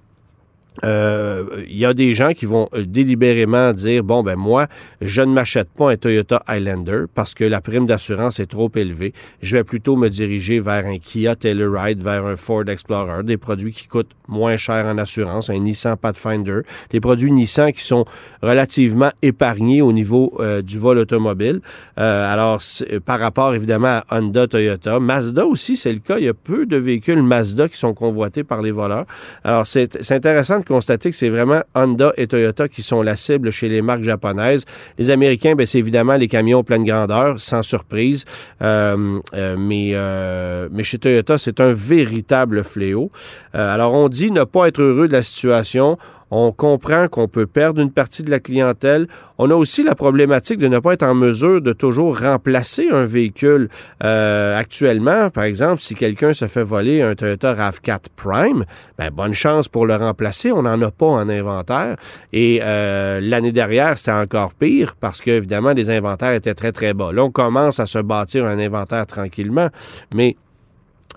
il 0.77 0.89
euh, 0.89 1.65
y 1.69 1.85
a 1.85 1.93
des 1.93 2.15
gens 2.15 2.33
qui 2.33 2.47
vont 2.47 2.69
euh, 2.73 2.85
délibérément 2.87 3.75
dire 3.75 4.03
bon 4.03 4.23
ben 4.23 4.37
moi 4.37 4.69
je 5.03 5.21
ne 5.21 5.31
m'achète 5.31 5.69
pas 5.69 5.91
un 5.91 5.97
Toyota 5.97 6.43
Highlander 6.47 7.05
parce 7.15 7.35
que 7.35 7.45
la 7.45 7.61
prime 7.61 7.85
d'assurance 7.85 8.41
est 8.41 8.47
trop 8.47 8.71
élevée. 8.75 9.13
Je 9.43 9.59
vais 9.59 9.65
plutôt 9.65 9.97
me 9.97 10.09
diriger 10.09 10.61
vers 10.61 10.87
un 10.87 10.97
Kia 10.97 11.37
Telluride, 11.37 12.03
vers 12.03 12.25
un 12.25 12.37
Ford 12.37 12.67
Explorer, 12.67 13.23
des 13.23 13.37
produits 13.37 13.73
qui 13.73 13.87
coûtent 13.87 14.13
moins 14.29 14.57
cher 14.57 14.87
en 14.87 14.97
assurance, 14.97 15.51
un 15.51 15.59
Nissan 15.59 15.97
Pathfinder, 15.97 16.61
des 16.91 17.01
produits 17.01 17.33
Nissan 17.33 17.71
qui 17.73 17.85
sont 17.85 18.07
relativement 18.41 19.11
épargnés 19.21 19.83
au 19.83 19.93
niveau 19.93 20.33
euh, 20.41 20.63
du 20.63 20.79
vol 20.79 20.97
automobile. 20.99 21.61
Alors 21.97 22.63
par 23.05 23.21
rapport 23.21 23.55
évidemment 23.55 24.01
à 24.09 24.19
Honda, 24.19 24.47
Toyota, 24.47 24.99
Mazda 25.01 25.47
aussi 25.47 25.77
c'est 25.77 25.93
le 25.93 25.99
cas. 25.99 26.19
Il 26.19 26.25
y 26.25 26.29
a 26.29 26.35
peu 26.35 26.65
de 26.65 26.77
véhicules 26.77 27.23
Mazda 27.23 27.69
qui 27.69 27.77
sont 27.77 27.93
convoités 27.93 28.43
par 28.43 28.63
les 28.63 28.71
voleurs. 28.71 29.05
Alors 29.45 29.67
c'est 29.67 30.11
intéressant 30.11 30.62
constater 30.63 31.11
que 31.11 31.17
c'est 31.17 31.29
vraiment 31.29 31.63
Honda 31.75 32.13
et 32.17 32.27
Toyota 32.27 32.69
qui 32.69 32.83
sont 32.83 33.03
la 33.03 33.17
cible 33.17 33.51
chez 33.51 33.69
les 33.69 33.83
marques 33.83 34.03
japonaises. 34.03 34.65
Les 34.99 35.11
Américains, 35.11 35.55
ben, 35.55 35.67
c'est 35.67 35.79
évidemment 35.79 36.17
les 36.17 36.29
camions 36.29 36.63
pleine 36.65 36.85
grandeur, 36.85 37.41
sans 37.41 37.63
surprise. 37.63 38.25
Euh, 38.61 39.21
euh, 39.35 39.57
mais, 39.59 39.93
euh, 39.95 40.69
mais 40.73 40.85
chez 40.85 40.99
Toyota, 40.99 41.39
c'est 41.39 41.61
un 41.61 41.73
véritable 41.73 42.65
fléau. 42.65 43.11
Alors, 43.53 43.95
on 43.95 44.09
dit 44.09 44.31
ne 44.31 44.45
pas 44.45 44.69
être 44.69 44.81
heureux 44.81 45.09
de 45.09 45.13
la 45.13 45.23
situation. 45.23 45.99
On 46.35 46.51
comprend 46.51 47.09
qu'on 47.09 47.29
peut 47.29 47.47
perdre 47.47 47.83
une 47.83 47.93
partie 47.93 48.23
de 48.23 48.31
la 48.31 48.41
clientèle. 48.41 49.07
On 49.37 49.51
a 49.51 49.55
aussi 49.55 49.83
la 49.83 49.95
problématique 49.95 50.59
de 50.59 50.67
ne 50.67 50.79
pas 50.79 50.95
être 50.95 51.03
en 51.03 51.15
mesure 51.15 51.61
de 51.61 51.75
toujours 51.75 52.19
remplacer 52.21 52.89
un 52.91 53.05
véhicule. 53.05 53.69
Euh, 54.03 54.59
actuellement, 54.59 55.29
par 55.29 55.45
exemple, 55.45 55.83
si 55.83 55.95
quelqu'un 55.95 56.33
se 56.33 56.47
fait 56.47 56.63
voler 56.63 57.03
un 57.03 57.15
Toyota 57.15 57.53
RAV4 57.53 58.05
Prime, 58.17 58.65
ben, 58.97 59.11
bonne 59.11 59.35
chance 59.35 59.69
pour 59.69 59.85
le 59.85 59.95
remplacer. 59.95 60.53
On 60.53 60.63
n'en 60.63 60.81
a 60.81 60.91
pas 60.91 61.05
en 61.05 61.29
inventaire. 61.29 61.97
Et 62.33 62.61
euh, 62.63 63.21
l'année 63.21 63.53
dernière, 63.53 63.99
c'était 63.99 64.13
encore 64.13 64.55
pire 64.55 64.97
parce 64.99 65.21
que, 65.21 65.33
évidemment, 65.33 65.73
les 65.73 65.91
inventaires 65.91 66.33
étaient 66.33 66.55
très, 66.55 66.73
très 66.73 66.95
bas. 66.95 67.13
Là, 67.13 67.25
on 67.25 67.31
commence 67.31 67.79
à 67.79 67.85
se 67.85 67.99
bâtir 67.99 68.47
un 68.47 68.59
inventaire 68.59 69.07
tranquillement, 69.07 69.69
mais 70.15 70.37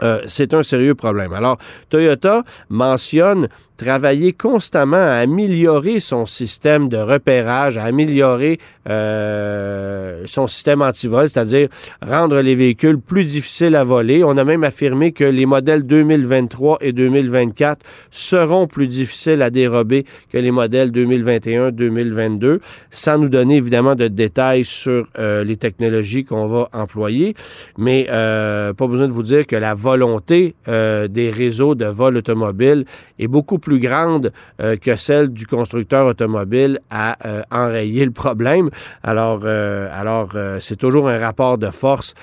euh, 0.04 0.22
c'est 0.28 0.54
un 0.54 0.64
sérieux 0.64 0.96
problème. 0.96 1.34
Alors, 1.34 1.58
Toyota 1.90 2.44
mentionne 2.70 3.48
travailler 3.78 4.34
constamment 4.34 4.98
à 4.98 5.16
améliorer 5.16 6.00
son 6.00 6.26
système 6.26 6.90
de 6.90 6.98
repérage, 6.98 7.78
à 7.78 7.84
améliorer 7.84 8.60
euh, 8.90 10.24
son 10.26 10.48
système 10.48 10.82
antivol, 10.82 11.30
c'est-à-dire 11.30 11.70
rendre 12.02 12.40
les 12.42 12.56
véhicules 12.56 13.00
plus 13.00 13.26
difficiles 13.26 13.76
à 13.76 13.84
voler. 13.84 14.24
On 14.24 14.38
a 14.38 14.44
même 14.44 14.64
affirmé 14.64 15.12
que 15.12 15.24
les 15.24 15.46
modèles 15.46 15.84
2023 15.84 16.78
et 16.82 16.94
2024 16.94 17.86
seront 18.12 18.68
plus 18.68 18.88
difficiles 18.88 19.42
à 19.42 19.50
dérober 19.50 20.06
que 20.32 20.38
les 20.38 20.52
modèles 20.52 20.92
2021-2022, 20.92 22.60
sans 22.92 23.18
nous 23.18 23.30
donner 23.30 23.58
évidemment 23.58 23.96
de 23.96 24.08
détails 24.08 24.66
sur 24.66 25.08
euh, 25.18 25.44
les 25.44 25.58
technologies 25.58 26.26
qu'on 26.26 26.48
va 26.48 26.70
employer. 26.74 27.36
Mais 27.78 28.08
euh, 28.10 28.74
pas 28.74 28.88
besoin 28.88 29.08
de 29.08 29.14
vous 29.14 29.24
dire 29.24 29.48
que 29.48 29.56
la 29.56 29.74
volonté 29.74 30.56
euh, 30.68 31.08
des 31.08 31.30
réseaux 31.30 31.76
de 31.76 31.86
vol 31.86 32.18
automobile 32.18 32.86
est 33.20 33.28
beaucoup 33.28 33.60
plus 33.60 33.65
grande 33.74 34.32
euh, 34.62 34.78
que 34.78 34.96
celle 34.96 35.30
du 35.30 35.46
constructeur 35.46 36.08
automobile 36.08 36.80
à 36.90 37.18
euh, 37.28 37.42
enrayer 37.52 38.06
le 38.06 38.12
problème. 38.12 38.70
Alors, 39.04 39.42
euh, 39.44 39.90
alors 39.92 40.34
c'est 40.60 40.78
toujours 40.78 41.10
un 41.10 41.20
rapport 41.20 41.58
de 41.58 41.70
force 41.70 42.14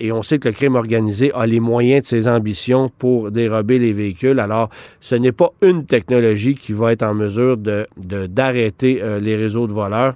et 0.00 0.12
on 0.12 0.22
sait 0.22 0.38
que 0.38 0.48
le 0.48 0.54
crime 0.54 0.74
organisé 0.74 1.32
a 1.34 1.46
les 1.46 1.60
moyens 1.60 2.02
de 2.02 2.06
ses 2.06 2.28
ambitions 2.28 2.90
pour 2.98 3.30
dérober 3.30 3.78
les 3.78 3.92
véhicules. 3.92 4.38
Alors, 4.40 4.70
ce 5.00 5.14
n'est 5.14 5.32
pas 5.32 5.50
une 5.62 5.86
technologie 5.86 6.54
qui 6.54 6.72
va 6.72 6.92
être 6.92 7.02
en 7.02 7.14
mesure 7.14 7.56
de, 7.56 7.86
d'arrêter 7.96 9.02
les 9.20 9.36
réseaux 9.36 9.66
de 9.66 9.72
voleurs 9.72 10.14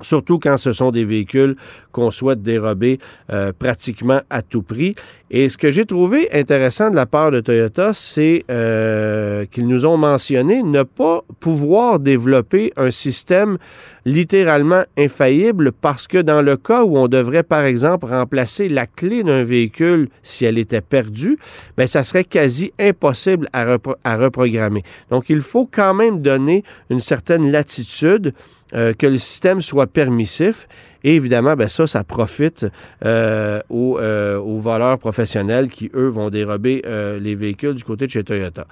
surtout 0.00 0.38
quand 0.38 0.56
ce 0.56 0.72
sont 0.72 0.90
des 0.90 1.04
véhicules 1.04 1.56
qu'on 1.92 2.10
souhaite 2.10 2.42
dérober 2.42 2.98
euh, 3.30 3.52
pratiquement 3.56 4.20
à 4.30 4.42
tout 4.42 4.62
prix. 4.62 4.94
Et 5.30 5.48
ce 5.48 5.56
que 5.56 5.70
j'ai 5.70 5.84
trouvé 5.84 6.28
intéressant 6.32 6.90
de 6.90 6.96
la 6.96 7.06
part 7.06 7.30
de 7.30 7.40
Toyota, 7.40 7.92
c'est 7.92 8.44
euh, 8.50 9.46
qu'ils 9.46 9.66
nous 9.66 9.86
ont 9.86 9.96
mentionné 9.96 10.62
ne 10.62 10.82
pas 10.82 11.22
pouvoir 11.40 11.98
développer 11.98 12.72
un 12.76 12.90
système 12.90 13.58
littéralement 14.04 14.82
infaillible 14.98 15.72
parce 15.72 16.06
que 16.06 16.18
dans 16.18 16.42
le 16.42 16.56
cas 16.56 16.84
où 16.84 16.98
on 16.98 17.08
devrait, 17.08 17.42
par 17.42 17.64
exemple, 17.64 18.06
remplacer 18.06 18.68
la 18.68 18.86
clé 18.86 19.22
d'un 19.22 19.42
véhicule 19.44 20.08
si 20.22 20.44
elle 20.44 20.58
était 20.58 20.80
perdue, 20.80 21.38
bien, 21.76 21.86
ça 21.86 22.04
serait 22.04 22.24
quasi 22.24 22.72
impossible 22.78 23.48
à 23.52 24.16
reprogrammer. 24.16 24.82
Donc, 25.10 25.30
il 25.30 25.40
faut 25.40 25.68
quand 25.70 25.94
même 25.94 26.20
donner 26.20 26.64
une 26.90 27.00
certaine 27.00 27.50
latitude 27.50 28.34
euh, 28.74 28.92
que 28.92 29.06
le 29.06 29.18
système 29.18 29.62
soit 29.62 29.86
permissif. 29.86 30.68
Et 31.02 31.16
évidemment, 31.16 31.54
ben 31.54 31.68
ça, 31.68 31.86
ça 31.86 32.02
profite 32.02 32.66
euh, 33.04 33.60
aux, 33.68 33.98
euh, 33.98 34.38
aux, 34.38 34.58
voleurs 34.58 34.98
professionnels 34.98 35.68
qui, 35.68 35.90
eux, 35.94 36.08
vont 36.08 36.30
dérober 36.30 36.82
euh, 36.86 37.18
les 37.20 37.34
véhicules 37.34 37.74
du 37.74 37.84
côté 37.84 38.06
de 38.06 38.10
chez 38.10 38.24
Toyota. 38.24 38.66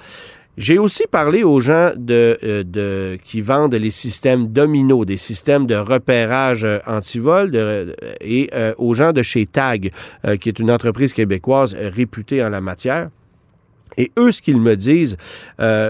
J'ai 0.58 0.78
aussi 0.78 1.04
parlé 1.10 1.44
aux 1.44 1.60
gens 1.60 1.92
de, 1.96 2.36
euh, 2.42 2.62
de, 2.62 3.18
qui 3.24 3.40
vendent 3.40 3.74
les 3.74 3.90
systèmes 3.90 4.48
domino, 4.48 5.06
des 5.06 5.16
systèmes 5.16 5.66
de 5.66 5.76
repérage 5.76 6.64
euh, 6.64 6.78
antivol 6.86 7.50
de, 7.50 7.96
et 8.20 8.50
euh, 8.54 8.74
aux 8.76 8.92
gens 8.92 9.12
de 9.12 9.22
chez 9.22 9.46
TAG, 9.46 9.92
qui 10.40 10.48
est 10.48 10.58
une 10.58 10.70
entreprise 10.70 11.14
québécoise 11.14 11.74
réputée 11.74 12.44
en 12.44 12.50
la 12.50 12.60
matière. 12.60 13.08
Et 13.96 14.12
eux, 14.18 14.30
ce 14.30 14.42
qu'ils 14.42 14.60
me 14.60 14.74
disent, 14.74 15.16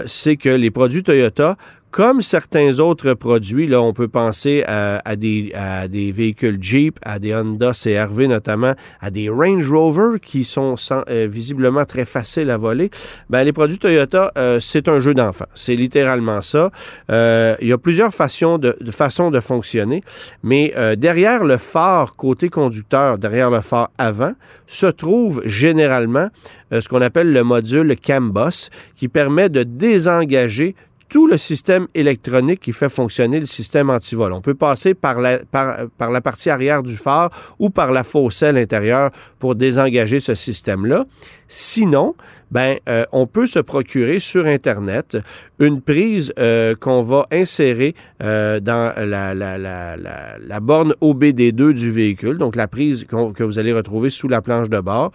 c'est 0.05 0.35
que 0.35 0.49
les 0.49 0.71
produits 0.71 1.03
Toyota 1.03 1.57
comme 1.93 2.23
certains 2.23 2.79
autres 2.79 3.13
produits, 3.13 3.67
là, 3.67 3.79
on 3.79 3.93
peut 3.93 4.07
penser 4.07 4.63
à, 4.65 5.15
des, 5.15 5.51
à 5.53 5.87
des 5.87 6.11
véhicules 6.11 6.57
Jeep, 6.59 6.97
à 7.03 7.19
des 7.19 7.35
Honda 7.35 7.71
CRV 7.71 8.27
notamment, 8.27 8.73
à 8.99 9.11
des 9.11 9.29
Range 9.29 9.71
Rover 9.71 10.19
qui 10.19 10.43
sont 10.43 10.73
euh, 10.91 11.27
visiblement 11.29 11.85
très 11.85 12.05
faciles 12.05 12.49
à 12.49 12.57
voler. 12.57 12.89
Ben, 13.29 13.43
les 13.43 13.53
produits 13.53 13.77
Toyota, 13.77 14.31
euh, 14.39 14.59
c'est 14.59 14.87
un 14.87 14.97
jeu 14.97 15.13
d'enfant. 15.13 15.45
C'est 15.53 15.75
littéralement 15.75 16.41
ça. 16.41 16.71
Euh, 17.11 17.55
il 17.61 17.67
y 17.67 17.71
a 17.71 17.77
plusieurs 17.77 18.11
façons 18.11 18.57
de, 18.57 18.75
de 18.81 18.91
façons 18.91 19.29
de 19.29 19.39
fonctionner, 19.39 20.03
mais 20.41 20.73
euh, 20.75 20.95
derrière 20.95 21.43
le 21.43 21.57
phare 21.57 22.15
côté 22.15 22.49
conducteur, 22.49 23.19
derrière 23.19 23.51
le 23.51 23.61
phare 23.61 23.91
avant, 23.99 24.33
se 24.65 24.87
trouve 24.87 25.43
généralement 25.45 26.29
ce 26.71 26.89
qu'on 26.89 27.01
appelle 27.01 27.31
le 27.31 27.43
module 27.43 27.95
CAMBUS 27.95 28.71
qui 28.95 29.07
permet 29.07 29.49
de 29.49 29.61
désengager 29.61 30.75
tout 31.09 31.27
le 31.27 31.37
système 31.37 31.87
électronique 31.93 32.59
qui 32.61 32.71
fait 32.71 32.89
fonctionner 32.89 33.39
le 33.39 33.45
système 33.45 33.89
antivol. 33.89 34.33
On 34.33 34.41
peut 34.41 34.55
passer 34.55 34.93
par 34.93 35.19
la, 35.19 35.39
par, 35.39 36.11
la 36.11 36.21
partie 36.21 36.49
arrière 36.49 36.83
du 36.83 36.97
phare 36.97 37.29
ou 37.59 37.69
par 37.69 37.91
la 37.91 38.03
fossée 38.03 38.47
à 38.47 38.51
l'intérieur 38.51 39.11
pour 39.39 39.55
désengager 39.55 40.19
ce 40.19 40.35
système-là. 40.35 41.05
Sinon, 41.47 42.15
ben, 42.53 42.77
euh, 42.87 43.03
on 43.11 43.25
peut 43.25 43.47
se 43.47 43.57
procurer 43.57 44.19
sur 44.19 44.45
Internet 44.45 45.17
une 45.57 45.81
prise 45.81 46.31
euh, 46.37 46.75
qu'on 46.79 47.01
va 47.01 47.25
insérer 47.31 47.95
euh, 48.21 48.59
dans 48.59 48.93
la, 48.95 50.59
borne 50.59 50.93
OBD2 51.01 51.73
du 51.73 51.89
véhicule, 51.89 52.37
donc 52.37 52.55
la 52.55 52.67
prise 52.67 53.05
que 53.07 53.43
vous 53.43 53.57
allez 53.57 53.73
retrouver 53.73 54.11
sous 54.11 54.27
la 54.27 54.41
planche 54.41 54.69
de 54.69 54.79
bord. 54.79 55.11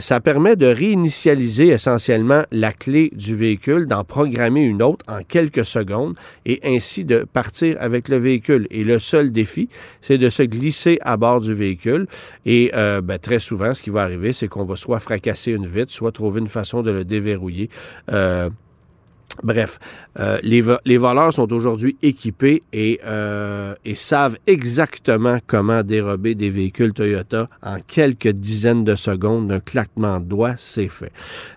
Ça 0.00 0.20
permet 0.20 0.56
de 0.56 0.66
réinitialiser 0.66 1.68
essentiellement 1.68 2.42
la 2.50 2.72
clé 2.72 3.10
du 3.14 3.36
véhicule, 3.36 3.86
d'en 3.86 4.02
programmer 4.02 4.62
une 4.62 4.82
autre 4.82 5.04
en 5.08 5.22
quelques 5.22 5.64
secondes 5.64 6.16
et 6.44 6.60
ainsi 6.64 7.04
de 7.04 7.24
partir 7.24 7.76
avec 7.78 8.08
le 8.08 8.16
véhicule. 8.16 8.66
Et 8.70 8.82
le 8.82 8.98
seul 8.98 9.30
défi, 9.30 9.68
c'est 10.00 10.18
de 10.18 10.28
se 10.28 10.42
glisser 10.42 10.98
à 11.02 11.16
bord 11.16 11.40
du 11.40 11.54
véhicule. 11.54 12.06
Et 12.44 12.72
ben, 12.74 13.18
très 13.20 13.38
souvent, 13.38 13.74
ce 13.74 13.82
qui 13.82 13.90
va 13.90 14.02
arriver, 14.02 14.32
c'est 14.32 14.48
qu'on 14.48 14.64
va 14.64 14.74
soit 14.74 14.98
fracasser 14.98 15.52
une 15.52 15.68
vitre, 15.68 15.92
soit 15.92 16.10
trouver 16.10 16.40
une 16.40 16.48
façon 16.48 16.63
de 16.82 16.90
le 16.90 17.04
déverrouiller. 17.04 17.70
Euh, 18.12 18.50
Bref, 19.42 19.80
euh, 20.20 20.38
les, 20.44 20.60
vo 20.60 20.76
les, 20.84 20.96
voleurs 20.96 21.34
sont 21.34 21.52
aujourd'hui 21.52 21.96
équipés 22.02 22.62
et, 22.72 23.00
euh, 23.04 23.74
et, 23.84 23.96
savent 23.96 24.36
exactement 24.46 25.38
comment 25.44 25.82
dérober 25.82 26.36
des 26.36 26.50
véhicules 26.50 26.92
Toyota 26.92 27.48
en 27.60 27.80
quelques 27.80 28.28
dizaines 28.28 28.84
de 28.84 28.94
secondes 28.94 29.48
d'un 29.48 29.58
claquement 29.58 30.20
de 30.20 30.26
doigts, 30.26 30.54
c'est 30.56 30.88
fait. 30.88 31.10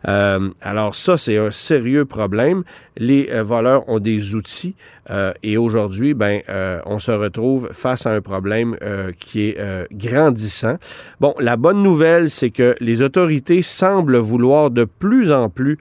Alors 0.04 0.96
ça, 0.96 1.18
c'est 1.18 1.38
un 1.38 1.52
sérieux 1.52 2.06
problème. 2.06 2.64
Les 2.96 3.30
voleurs 3.44 3.88
ont 3.88 4.00
des 4.00 4.34
outils 4.34 4.74
euh, 5.10 5.34
et 5.44 5.58
aujourd'hui, 5.58 6.14
ben, 6.14 6.42
on 6.86 7.00
se 7.00 7.12
retrouve 7.12 7.70
face 7.72 8.06
à 8.06 8.12
un 8.12 8.22
problème 8.22 8.78
qui 9.20 9.50
est 9.50 9.58
grandissant. 9.92 10.78
Bon, 11.20 11.34
la 11.40 11.58
bonne 11.58 11.84
nouvelle, 11.84 12.30
c'est 12.30 12.50
que 12.50 12.76
les 12.80 13.02
autorités 13.02 13.62
semblent 13.62 14.18
vouloir 14.18 14.72
de 14.72 14.86
plus 14.86 15.32
en 15.32 15.50
plus 15.50 15.78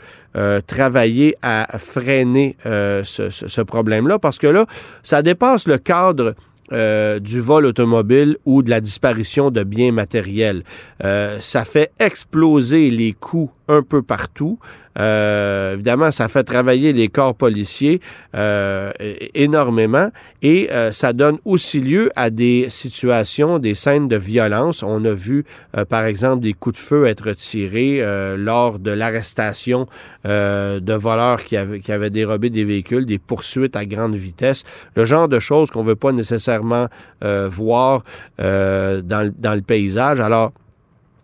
travailler 0.66 1.36
à 1.42 1.78
freiner 1.78 2.56
euh, 2.66 3.02
ce, 3.04 3.62
problème-là, 3.62 4.18
parce 4.18 4.38
que 4.38 4.46
là, 4.46 4.66
ça 5.02 5.22
dépasse 5.22 5.66
le 5.66 5.78
cadre 5.78 6.34
euh, 6.72 7.20
du 7.20 7.40
vol 7.40 7.64
automobile 7.66 8.36
ou 8.44 8.62
de 8.62 8.70
la 8.70 8.80
disparition 8.80 9.50
de 9.50 9.62
biens 9.62 9.92
matériels. 9.92 10.62
Euh, 11.04 11.38
ça 11.40 11.64
fait 11.64 11.92
exploser 11.98 12.90
les 12.90 13.12
coûts 13.12 13.50
un 13.68 13.82
peu 13.82 14.02
partout. 14.02 14.58
Euh, 14.98 15.74
évidemment, 15.74 16.10
ça 16.10 16.28
fait 16.28 16.44
travailler 16.44 16.92
les 16.92 17.08
corps 17.08 17.34
policiers 17.34 18.00
euh, 18.34 18.92
énormément 19.34 20.10
et 20.42 20.68
euh, 20.72 20.92
ça 20.92 21.12
donne 21.12 21.38
aussi 21.44 21.80
lieu 21.80 22.10
à 22.16 22.30
des 22.30 22.66
situations, 22.70 23.58
des 23.58 23.74
scènes 23.74 24.08
de 24.08 24.16
violence. 24.16 24.82
On 24.82 25.04
a 25.04 25.12
vu, 25.12 25.44
euh, 25.76 25.84
par 25.84 26.04
exemple, 26.04 26.42
des 26.42 26.54
coups 26.54 26.76
de 26.76 26.80
feu 26.80 27.06
être 27.06 27.32
tirés 27.32 27.98
euh, 28.00 28.36
lors 28.36 28.78
de 28.78 28.90
l'arrestation 28.90 29.86
de 30.24 30.92
voleurs 30.94 31.44
qui 31.44 31.56
avaient, 31.56 31.78
qui 31.78 31.92
avaient 31.92 32.10
dérobé 32.10 32.50
des 32.50 32.64
véhicules, 32.64 33.06
des 33.06 33.18
poursuites 33.18 33.76
à 33.76 33.86
grande 33.86 34.16
vitesse, 34.16 34.64
le 34.96 35.04
genre 35.04 35.28
de 35.28 35.38
choses 35.38 35.70
qu'on 35.70 35.82
ne 35.84 35.88
veut 35.88 35.94
pas 35.94 36.10
nécessairement 36.10 36.88
voir 37.20 38.02
dans, 38.38 39.32
dans 39.38 39.54
le 39.54 39.60
paysage. 39.60 40.18
Alors, 40.18 40.52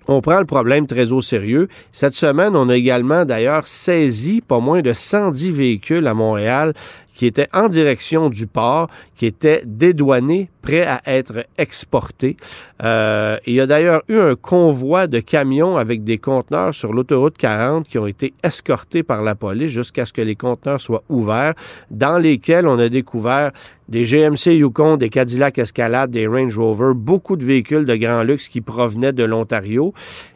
on 0.09 0.21
prend 0.21 0.39
le 0.39 0.47
problème 0.47 0.87
très 0.87 1.13
au 1.13 1.21
sérieux. 1.21 1.69
Cette 1.93 2.15
semaine, 2.15 2.57
on 2.57 2.69
a 2.69 2.77
également 2.77 3.25
d'ailleurs 3.25 3.67
saisi 3.67 4.41
pas 4.41 4.61
moins 4.61 4.83
de 4.83 4.93
110 4.93 5.51
véhicules 5.51 6.07
à 6.07 6.15
Montréal 6.15 6.75
qui 7.15 7.27
étaient 7.27 7.49
en 7.53 7.69
direction 7.69 8.31
du 8.31 8.47
port, 8.47 8.89
qui 9.15 9.27
étaient 9.27 9.63
dédouanés, 9.65 10.51
prêts 10.63 10.87
à 10.87 11.03
être 11.07 11.47
exportés. 11.59 12.37
Euh, 12.83 13.37
il 13.47 13.55
y 13.55 13.61
a 13.61 13.67
d'ailleurs 13.67 14.03
eu 14.09 14.19
un 14.19 14.35
convoi 14.35 15.07
de 15.07 15.21
camions 15.21 15.77
avec 15.77 16.05
des 16.05 16.19
conteneurs 16.19 16.75
sur 16.75 16.93
l'autoroute 16.93 17.37
40 17.37 17.89
qui 17.89 17.99
ont 17.99 18.07
été 18.07 18.33
escortés 18.43 19.03
par 19.03 19.23
la 19.23 19.35
police 19.35 19.71
jusqu'à 19.71 20.07
ce 20.07 20.13
que 20.13 20.23
les 20.23 20.37
conteneurs 20.37 20.81
soient 20.81 21.05
ouverts, 21.09 21.55
dans 21.91 22.19
lesquels 22.19 22.67
on 22.67 22.79
a 22.79 22.89
découvert 22.89 23.53
des 23.89 24.05
GMC 24.05 24.57
Yukon, 24.57 24.97
des 24.97 25.11
Cadillac 25.11 25.59
Escalade, 25.59 26.11
des 26.11 26.27
Range 26.27 26.57
Rover, 26.57 26.93
beaucoup 26.95 27.37
de 27.37 27.45
véhicules 27.45 27.85
de 27.85 27.95
grand 27.97 28.23
luxe 28.23 28.49
qui 28.49 28.61
provenaient 28.61 29.13
de 29.13 29.25
l'Ontario. 29.25 29.93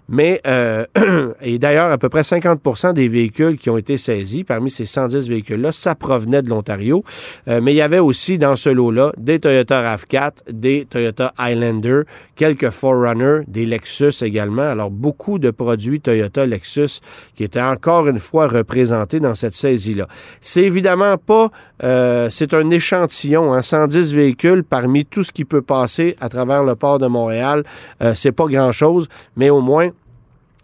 Mais, 0.09 0.41
euh, 0.47 0.87
et 1.43 1.59
d'ailleurs, 1.59 1.91
à 1.91 1.99
peu 1.99 2.09
près 2.09 2.23
50% 2.23 2.93
des 2.93 3.09
véhicules 3.09 3.59
qui 3.59 3.71
ont 3.71 3.77
été 3.77 3.97
saisis, 3.97 4.45
parmi 4.45 4.71
ces 4.71 4.85
110 4.85 5.29
véhicules-là, 5.29 5.73
ça 5.73 5.95
provenait 5.95 6.43
de 6.43 6.49
l'Ontario. 6.49 7.05
Euh, 7.49 7.61
mais 7.63 7.73
il 7.73 7.77
y 7.77 7.83
avait 7.83 7.99
aussi 7.99 8.39
dans 8.39 8.57
ce 8.57 8.71
lot-là 8.71 9.13
des 9.17 9.41
Toyota 9.41 9.97
RAV4, 9.97 10.53
des 10.53 10.87
Toyota 10.89 11.33
Highlander, 11.39 12.03
quelques 12.37 12.71
Forerunner, 12.71 13.41
des 13.49 13.67
Lexus 13.67 14.23
également. 14.23 14.63
Alors, 14.63 14.91
beaucoup 14.91 15.39
de 15.39 15.51
produits 15.51 16.01
Toyota 16.01 16.47
Lexus 16.47 17.01
qui 17.35 17.45
étaient 17.45 17.63
encore 17.63 18.07
une 18.07 18.19
fois 18.19 18.47
représentés 18.47 19.19
dans 19.19 19.35
cette 19.35 19.55
saisie-là. 19.55 20.07
C'est 20.41 20.63
évidemment 20.63 21.17
pas, 21.19 21.51
euh, 21.83 22.29
c'est 22.31 22.55
un 22.55 22.71
échantillon, 22.71 23.53
hein, 23.53 23.63
110 23.63 24.15
véhicules 24.15 24.63
parmi 24.63 25.05
tout 25.05 25.25
ce 25.25 25.33
qui 25.33 25.45
peut 25.45 25.63
passer 25.63 26.17
à 26.21 26.29
travers 26.29 26.63
le 26.63 26.77
port 26.77 26.99
de 26.99 27.07
Montréal. 27.07 27.65
Euh, 28.03 28.15
c'est 28.15 28.33
pas 28.33 28.47
grand-chose, 28.47 29.09
mais 29.37 29.51
au 29.51 29.61
moins, 29.61 29.91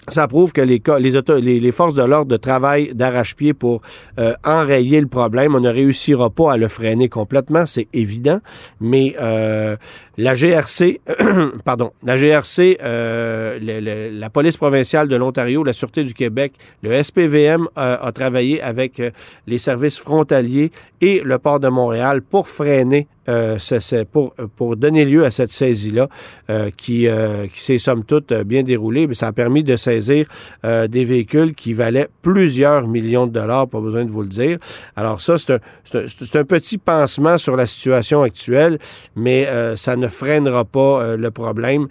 ça 0.09 0.27
prouve 0.27 0.53
que 0.53 0.61
les, 0.61 0.83
les, 0.99 1.61
les, 1.61 1.73
forces 1.73 1.95
de 1.95 2.03
l'ordre 2.03 2.37
travaillent 2.37 2.93
d'arrache-pied 2.93 3.55
pour 3.55 3.83
euh, 4.19 4.35
enrayer 4.43 5.01
le 5.01 5.07
problème. 5.07 5.55
On 5.55 5.61
ne 5.61 5.71
réussira 5.71 6.29
pas 6.29 6.53
à 6.53 6.57
le 6.57 6.67
freiner 6.67 7.09
complètement, 7.09 7.67
c'est 7.67 7.87
évident, 7.93 8.41
mais 8.81 9.15
euh, 9.21 9.77
la 10.19 10.35
GRC, 10.35 11.01
pardon, 11.65 11.93
la 12.03 12.17
GRC, 12.17 12.79
euh, 12.83 14.11
la 14.13 14.31
police 14.31 14.57
provinciale 14.57 15.07
de 15.07 15.15
l'Ontario, 15.15 15.63
la 15.63 15.73
Sûreté 15.73 16.03
du 16.03 16.15
Québec, 16.15 16.55
le 16.83 17.01
SPVM 17.01 17.69
a 17.77 18.11
travaillé 18.13 18.61
avec 18.61 19.01
les 19.47 19.59
services 19.59 19.99
frontaliers 19.99 20.73
et 21.01 21.21
le 21.25 21.39
port 21.39 21.61
de 21.61 21.69
Montréal 21.69 22.23
pour 22.23 22.49
freiner 22.49 23.07
euh, 23.29 23.57
pour, 24.11 24.35
pour 24.57 24.76
donner 24.76 25.05
lieu 25.05 25.25
à 25.25 25.31
cette 25.31 25.52
saisie-là, 25.52 26.09
euh, 26.50 26.71
qui, 26.76 27.07
euh, 27.07 27.47
qui 27.47 27.62
s'est 27.62 27.79
somme 27.79 28.05
toute 28.05 28.33
bien 28.33 28.62
déroulée, 28.62 29.07
mais 29.07 29.14
ça 29.14 29.29
a 29.29 29.33
permis 29.33 29.62
de 29.62 29.76
saisir 29.76 30.26
des 30.62 31.05
véhicules 31.05 31.55
qui 31.55 31.73
valaient 31.73 32.09
plusieurs 32.23 32.87
millions 32.88 33.26
de 33.26 33.33
dollars, 33.33 33.69
pas 33.69 33.81
besoin 33.81 34.05
de 34.05 34.11
vous 34.11 34.23
le 34.23 34.29
dire. 34.29 34.59
Alors 34.97 35.21
ça, 35.21 35.38
c'est 35.38 35.52
un, 35.52 35.59
un, 35.95 36.41
un, 36.41 36.45
petit 36.45 36.79
pansement 36.79 37.38
sur 37.38 37.57
la 37.57 37.67
situation 37.67 38.23
actuelle, 38.23 38.79
mais 39.17 39.49
ça 39.76 39.97
ne 39.97 40.09
freinera 40.09 40.64
pas 40.64 41.17
le 41.17 41.31
problème. 41.31 41.88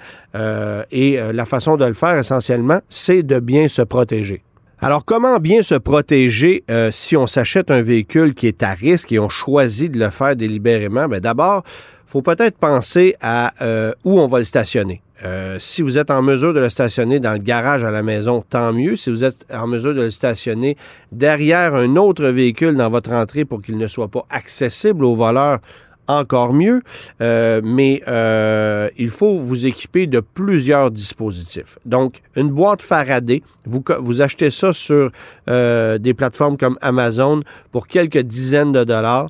et 0.92 1.20
la 1.34 1.46
façon 1.46 1.78
de 1.78 1.86
le 1.86 1.94
faire, 1.94 2.18
essentiellement, 2.18 2.82
c'est 2.90 3.24
de 3.24 3.40
bien 3.40 3.68
se 3.68 3.82
protéger. 3.82 4.44
Alors, 4.84 5.06
comment 5.06 5.38
bien 5.38 5.62
se 5.62 5.76
protéger 5.76 6.64
euh, 6.72 6.90
si 6.90 7.16
on 7.16 7.28
s'achète 7.28 7.70
un 7.70 7.84
véhicule 7.84 8.34
qui 8.34 8.48
est 8.48 8.64
à 8.64 8.74
risque 8.74 9.12
et 9.12 9.20
on 9.20 9.30
choisit 9.30 9.92
de 9.92 10.00
le 10.00 10.10
faire 10.10 10.36
délibérément? 10.36 11.08
Bien, 11.08 11.20
d'abord, 11.20 11.62
faut 12.08 12.24
peut-être 12.24 12.58
penser 12.58 13.16
à 13.22 13.54
euh, 13.62 13.94
où 14.04 14.20
on 14.20 14.26
va 14.26 14.40
le 14.40 14.44
stationner. 14.44 15.04
Euh, 15.24 15.58
si 15.60 15.84
vous 15.84 16.00
êtes 16.00 16.10
en 16.10 16.24
mesure 16.24 16.56
de 16.56 16.60
le 16.60 16.70
stationner 16.70 17.20
dans 17.20 17.34
le 17.34 17.38
garage 17.38 17.84
à 17.84 17.92
la 17.92 18.02
maison, 18.02 18.44
tant 18.50 18.74
mieux. 18.74 18.96
Si 18.96 19.12
vous 19.12 19.24
êtes 19.24 19.46
en 19.54 19.68
mesure 19.68 19.94
de 19.94 20.02
le 20.02 20.10
stationner 20.10 20.78
derrière 21.12 21.76
un 21.76 21.96
autre 21.96 22.26
véhicule 22.26 22.76
dans 22.76 22.90
votre 22.90 23.12
entrée 23.12 23.46
pour 23.46 23.62
qu'il 23.62 23.78
ne 23.78 23.86
soit 23.86 24.08
pas 24.08 24.26
accessible 24.32 25.06
aux 25.06 25.14
voleurs, 25.14 25.60
encore 26.08 26.54
mieux, 26.54 26.82
euh, 27.22 27.62
mais 27.64 28.02
euh, 28.08 28.90
il 28.98 29.10
faut 29.10 29.38
vous 29.38 29.66
équiper 29.66 30.08
de 30.08 30.20
plusieurs 30.20 30.92
dispositifs. 30.92 31.78
Donc, 31.86 32.22
une 32.36 32.50
boîte 32.50 32.82
Faraday, 32.82 33.42
vous, 33.66 34.22
achetez 34.22 34.50
ça 34.50 34.74
sur 34.74 35.12
euh, 35.50 35.98
des 35.98 36.14
plateformes 36.14 36.58
comme 36.58 36.78
Amazon 36.82 37.42
pour 37.72 37.88
quelques 37.88 38.20
dizaines 38.20 38.72
de 38.72 38.84
dollars 38.84 39.30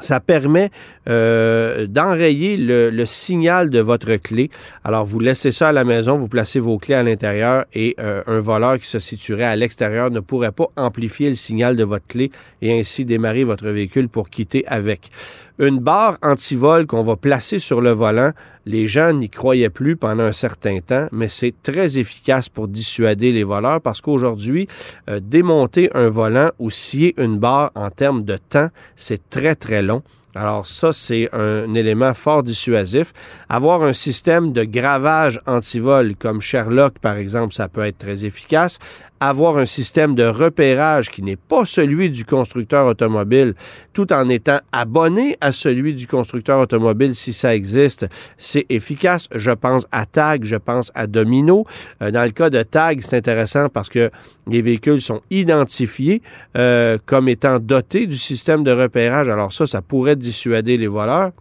ça 0.00 0.20
permet 0.20 0.70
d'enrayer 1.06 2.56
le, 2.56 3.04
signal 3.04 3.68
de 3.68 3.80
votre 3.80 4.14
clé. 4.14 4.48
Alors, 4.84 5.04
vous 5.04 5.18
laissez 5.18 5.50
ça 5.50 5.70
à 5.70 5.72
la 5.72 5.82
maison, 5.82 6.16
vous 6.16 6.28
placez 6.28 6.60
vos 6.60 6.78
clés 6.78 6.94
à 6.94 7.02
l'intérieur 7.02 7.64
et 7.74 7.96
un 7.98 8.38
voleur 8.38 8.78
qui 8.78 8.86
se 8.86 9.00
situerait 9.00 9.42
à 9.42 9.56
l'extérieur 9.56 10.12
ne 10.12 10.20
pourrait 10.20 10.52
pas 10.52 10.68
amplifier 10.76 11.30
le 11.30 11.34
signal 11.34 11.74
de 11.74 11.82
votre 11.82 12.06
clé 12.06 12.30
et 12.62 12.78
ainsi 12.78 13.04
démarrer 13.04 13.42
votre 13.42 13.66
véhicule 13.70 14.08
pour 14.08 14.30
quitter 14.30 14.64
avec. 14.68 15.10
Une 15.60 15.80
barre 15.80 16.18
anti-vol 16.22 16.86
qu'on 16.86 17.02
va 17.02 17.16
placer 17.16 17.58
sur 17.58 17.80
le 17.80 17.90
volant, 17.90 18.30
les 18.64 18.86
gens 18.86 19.12
n'y 19.12 19.28
croyaient 19.28 19.70
plus 19.70 19.96
pendant 19.96 20.22
un 20.22 20.32
certain 20.32 20.78
temps, 20.78 21.08
mais 21.10 21.26
c'est 21.26 21.52
très 21.64 21.98
efficace 21.98 22.48
pour 22.48 22.68
dissuader 22.68 23.32
les 23.32 23.42
voleurs 23.42 23.80
parce 23.80 24.00
qu'aujourd'hui, 24.00 24.68
euh, 25.10 25.18
démonter 25.20 25.90
un 25.94 26.10
volant 26.10 26.50
ou 26.60 26.70
scier 26.70 27.12
une 27.20 27.38
barre 27.38 27.72
en 27.74 27.90
termes 27.90 28.22
de 28.22 28.36
temps, 28.36 28.68
c'est 28.94 29.30
très 29.30 29.56
très 29.56 29.82
long. 29.82 30.02
Alors 30.34 30.66
ça, 30.66 30.92
c'est 30.92 31.28
un 31.32 31.74
élément 31.74 32.14
fort 32.14 32.42
dissuasif. 32.42 33.12
Avoir 33.48 33.82
un 33.82 33.92
système 33.92 34.52
de 34.52 34.64
gravage 34.64 35.40
anti-vol 35.46 36.14
comme 36.16 36.40
Sherlock, 36.40 36.98
par 36.98 37.16
exemple, 37.16 37.54
ça 37.54 37.68
peut 37.68 37.84
être 37.84 37.98
très 37.98 38.24
efficace 38.24 38.78
avoir 39.20 39.56
un 39.58 39.66
système 39.66 40.14
de 40.14 40.24
repérage 40.24 41.10
qui 41.10 41.22
n'est 41.22 41.36
pas 41.36 41.64
celui 41.64 42.10
du 42.10 42.24
constructeur 42.24 42.86
automobile, 42.86 43.54
tout 43.92 44.12
en 44.12 44.28
étant 44.28 44.58
abonné 44.72 45.36
à 45.40 45.52
celui 45.52 45.94
du 45.94 46.06
constructeur 46.06 46.60
automobile 46.60 47.14
si 47.14 47.32
ça 47.32 47.54
existe, 47.54 48.06
c'est 48.36 48.66
efficace. 48.68 49.28
Je 49.34 49.50
pense 49.50 49.86
à 49.90 50.06
Tag, 50.06 50.44
je 50.44 50.56
pense 50.56 50.92
à 50.94 51.06
Domino. 51.06 51.66
Euh, 52.02 52.10
dans 52.10 52.24
le 52.24 52.30
cas 52.30 52.50
de 52.50 52.62
Tag, 52.62 53.00
c'est 53.02 53.16
intéressant 53.16 53.68
parce 53.68 53.88
que 53.88 54.10
les 54.46 54.62
véhicules 54.62 55.00
sont 55.00 55.20
identifiés 55.30 56.22
euh, 56.56 56.98
comme 57.04 57.28
étant 57.28 57.58
dotés 57.58 58.06
du 58.06 58.16
système 58.16 58.62
de 58.62 58.70
repérage. 58.70 59.28
Alors 59.28 59.52
ça, 59.52 59.66
ça 59.66 59.82
pourrait 59.82 60.16
dissuader 60.18 60.76
les 60.76 60.88
voleurs. 60.88 61.32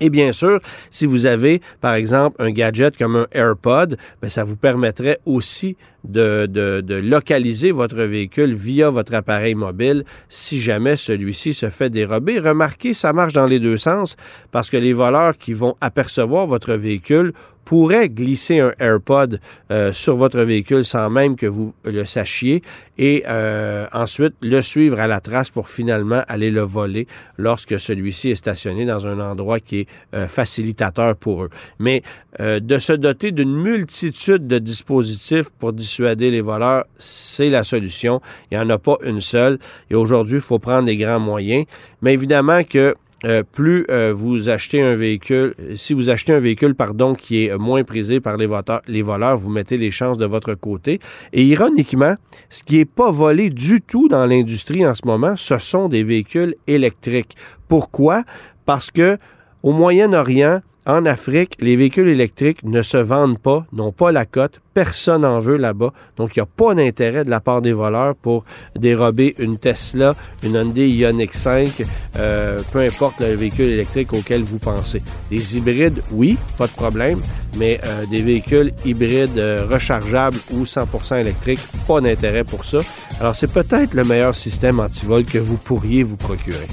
Et 0.00 0.10
bien 0.10 0.32
sûr, 0.32 0.60
si 0.90 1.06
vous 1.06 1.26
avez, 1.26 1.62
par 1.80 1.94
exemple, 1.94 2.36
un 2.42 2.50
gadget 2.50 2.96
comme 2.96 3.16
un 3.16 3.26
AirPod, 3.32 3.96
bien, 4.20 4.28
ça 4.28 4.44
vous 4.44 4.56
permettrait 4.56 5.20
aussi 5.24 5.76
de, 6.04 6.46
de, 6.46 6.82
de, 6.82 6.94
localiser 6.94 7.72
votre 7.72 8.02
véhicule 8.02 8.54
via 8.54 8.90
votre 8.90 9.14
appareil 9.14 9.54
mobile 9.54 10.04
si 10.28 10.60
jamais 10.60 10.96
celui-ci 10.96 11.54
se 11.54 11.70
fait 11.70 11.90
dérober. 11.90 12.38
Remarquez, 12.38 12.94
ça 12.94 13.12
marche 13.12 13.32
dans 13.32 13.46
les 13.46 13.58
deux 13.58 13.76
sens 13.76 14.16
parce 14.52 14.70
que 14.70 14.76
les 14.76 14.92
voleurs 14.92 15.36
qui 15.38 15.52
vont 15.52 15.76
apercevoir 15.80 16.46
votre 16.46 16.74
véhicule 16.74 17.32
pourrait 17.66 18.08
glisser 18.08 18.60
un 18.60 18.72
AirPod 18.78 19.40
euh, 19.72 19.92
sur 19.92 20.16
votre 20.16 20.40
véhicule 20.40 20.84
sans 20.84 21.10
même 21.10 21.34
que 21.34 21.46
vous 21.46 21.74
le 21.84 22.04
sachiez 22.04 22.62
et 22.96 23.24
euh, 23.26 23.86
ensuite 23.92 24.34
le 24.40 24.62
suivre 24.62 25.00
à 25.00 25.08
la 25.08 25.20
trace 25.20 25.50
pour 25.50 25.68
finalement 25.68 26.22
aller 26.28 26.52
le 26.52 26.62
voler 26.62 27.08
lorsque 27.36 27.78
celui-ci 27.80 28.30
est 28.30 28.36
stationné 28.36 28.86
dans 28.86 29.08
un 29.08 29.18
endroit 29.18 29.58
qui 29.58 29.80
est 29.80 29.88
euh, 30.14 30.28
facilitateur 30.28 31.16
pour 31.16 31.44
eux. 31.44 31.50
Mais 31.80 32.02
de 32.38 32.78
se 32.78 32.92
doter 32.92 33.32
d'une 33.32 33.56
multitude 33.56 34.46
de 34.46 34.58
dispositifs 34.58 35.48
pour 35.58 35.72
dissuader 35.72 36.30
les 36.30 36.42
voleurs, 36.42 36.84
c'est 36.98 37.48
la 37.48 37.64
solution. 37.64 38.20
Il 38.50 38.58
n'y 38.58 38.62
en 38.62 38.68
a 38.68 38.76
pas 38.76 38.98
une 39.04 39.22
seule. 39.22 39.58
Et 39.88 39.94
aujourd'hui, 39.94 40.36
il 40.36 40.42
faut 40.42 40.58
prendre 40.58 40.84
des 40.84 40.98
grands 40.98 41.18
moyens. 41.18 41.64
Mais 42.02 42.12
évidemment 42.12 42.62
que 42.62 42.94
euh, 43.24 43.42
plus 43.50 43.86
euh, 43.88 44.12
vous 44.14 44.48
achetez 44.48 44.82
un 44.82 44.94
véhicule, 44.94 45.54
si 45.74 45.94
vous 45.94 46.10
achetez 46.10 46.34
un 46.34 46.40
véhicule, 46.40 46.74
pardon, 46.74 47.14
qui 47.14 47.46
est 47.46 47.56
moins 47.56 47.82
prisé 47.82 48.20
par 48.20 48.36
les, 48.36 48.48
les 48.88 49.02
voleurs, 49.02 49.38
vous 49.38 49.48
mettez 49.48 49.78
les 49.78 49.90
chances 49.90 50.18
de 50.18 50.26
votre 50.26 50.54
côté. 50.54 51.00
Et 51.32 51.42
ironiquement, 51.42 52.16
ce 52.50 52.62
qui 52.62 52.76
n'est 52.76 52.84
pas 52.84 53.10
volé 53.10 53.48
du 53.50 53.80
tout 53.80 54.08
dans 54.08 54.26
l'industrie 54.26 54.86
en 54.86 54.94
ce 54.94 55.06
moment, 55.06 55.34
ce 55.36 55.58
sont 55.58 55.88
des 55.88 56.02
véhicules 56.02 56.54
électriques. 56.66 57.36
Pourquoi? 57.68 58.24
Parce 58.66 58.90
que 58.90 59.18
au 59.62 59.72
Moyen-Orient, 59.72 60.60
en 60.86 61.04
Afrique, 61.04 61.56
les 61.60 61.76
véhicules 61.76 62.08
électriques 62.08 62.62
ne 62.62 62.80
se 62.82 62.96
vendent 62.96 63.40
pas, 63.40 63.66
n'ont 63.72 63.92
pas 63.92 64.12
la 64.12 64.24
cote, 64.24 64.60
personne 64.72 65.22
n'en 65.22 65.40
veut 65.40 65.56
là-bas. 65.56 65.92
Donc, 66.16 66.36
il 66.36 66.38
n'y 66.38 66.42
a 66.42 66.46
pas 66.46 66.74
d'intérêt 66.74 67.24
de 67.24 67.30
la 67.30 67.40
part 67.40 67.60
des 67.60 67.72
voleurs 67.72 68.14
pour 68.14 68.44
dérober 68.76 69.34
une 69.38 69.58
Tesla, 69.58 70.14
une 70.44 70.54
Hyundai 70.54 70.88
Ioniq 70.88 71.34
5, 71.34 71.84
euh, 72.16 72.60
peu 72.72 72.80
importe 72.80 73.20
le 73.20 73.34
véhicule 73.34 73.70
électrique 73.70 74.12
auquel 74.12 74.42
vous 74.42 74.58
pensez. 74.58 75.02
Des 75.30 75.56
hybrides, 75.56 76.00
oui, 76.12 76.38
pas 76.56 76.68
de 76.68 76.72
problème, 76.72 77.20
mais 77.56 77.80
euh, 77.84 78.06
des 78.06 78.22
véhicules 78.22 78.72
hybrides 78.84 79.38
euh, 79.38 79.66
rechargeables 79.68 80.38
ou 80.52 80.64
100% 80.64 81.20
électriques, 81.20 81.60
pas 81.88 82.00
d'intérêt 82.00 82.44
pour 82.44 82.64
ça. 82.64 82.78
Alors, 83.18 83.34
c'est 83.34 83.52
peut-être 83.52 83.94
le 83.94 84.04
meilleur 84.04 84.36
système 84.36 84.78
anti-vol 84.78 85.24
que 85.24 85.38
vous 85.38 85.56
pourriez 85.56 86.04
vous 86.04 86.16
procurer. 86.16 86.68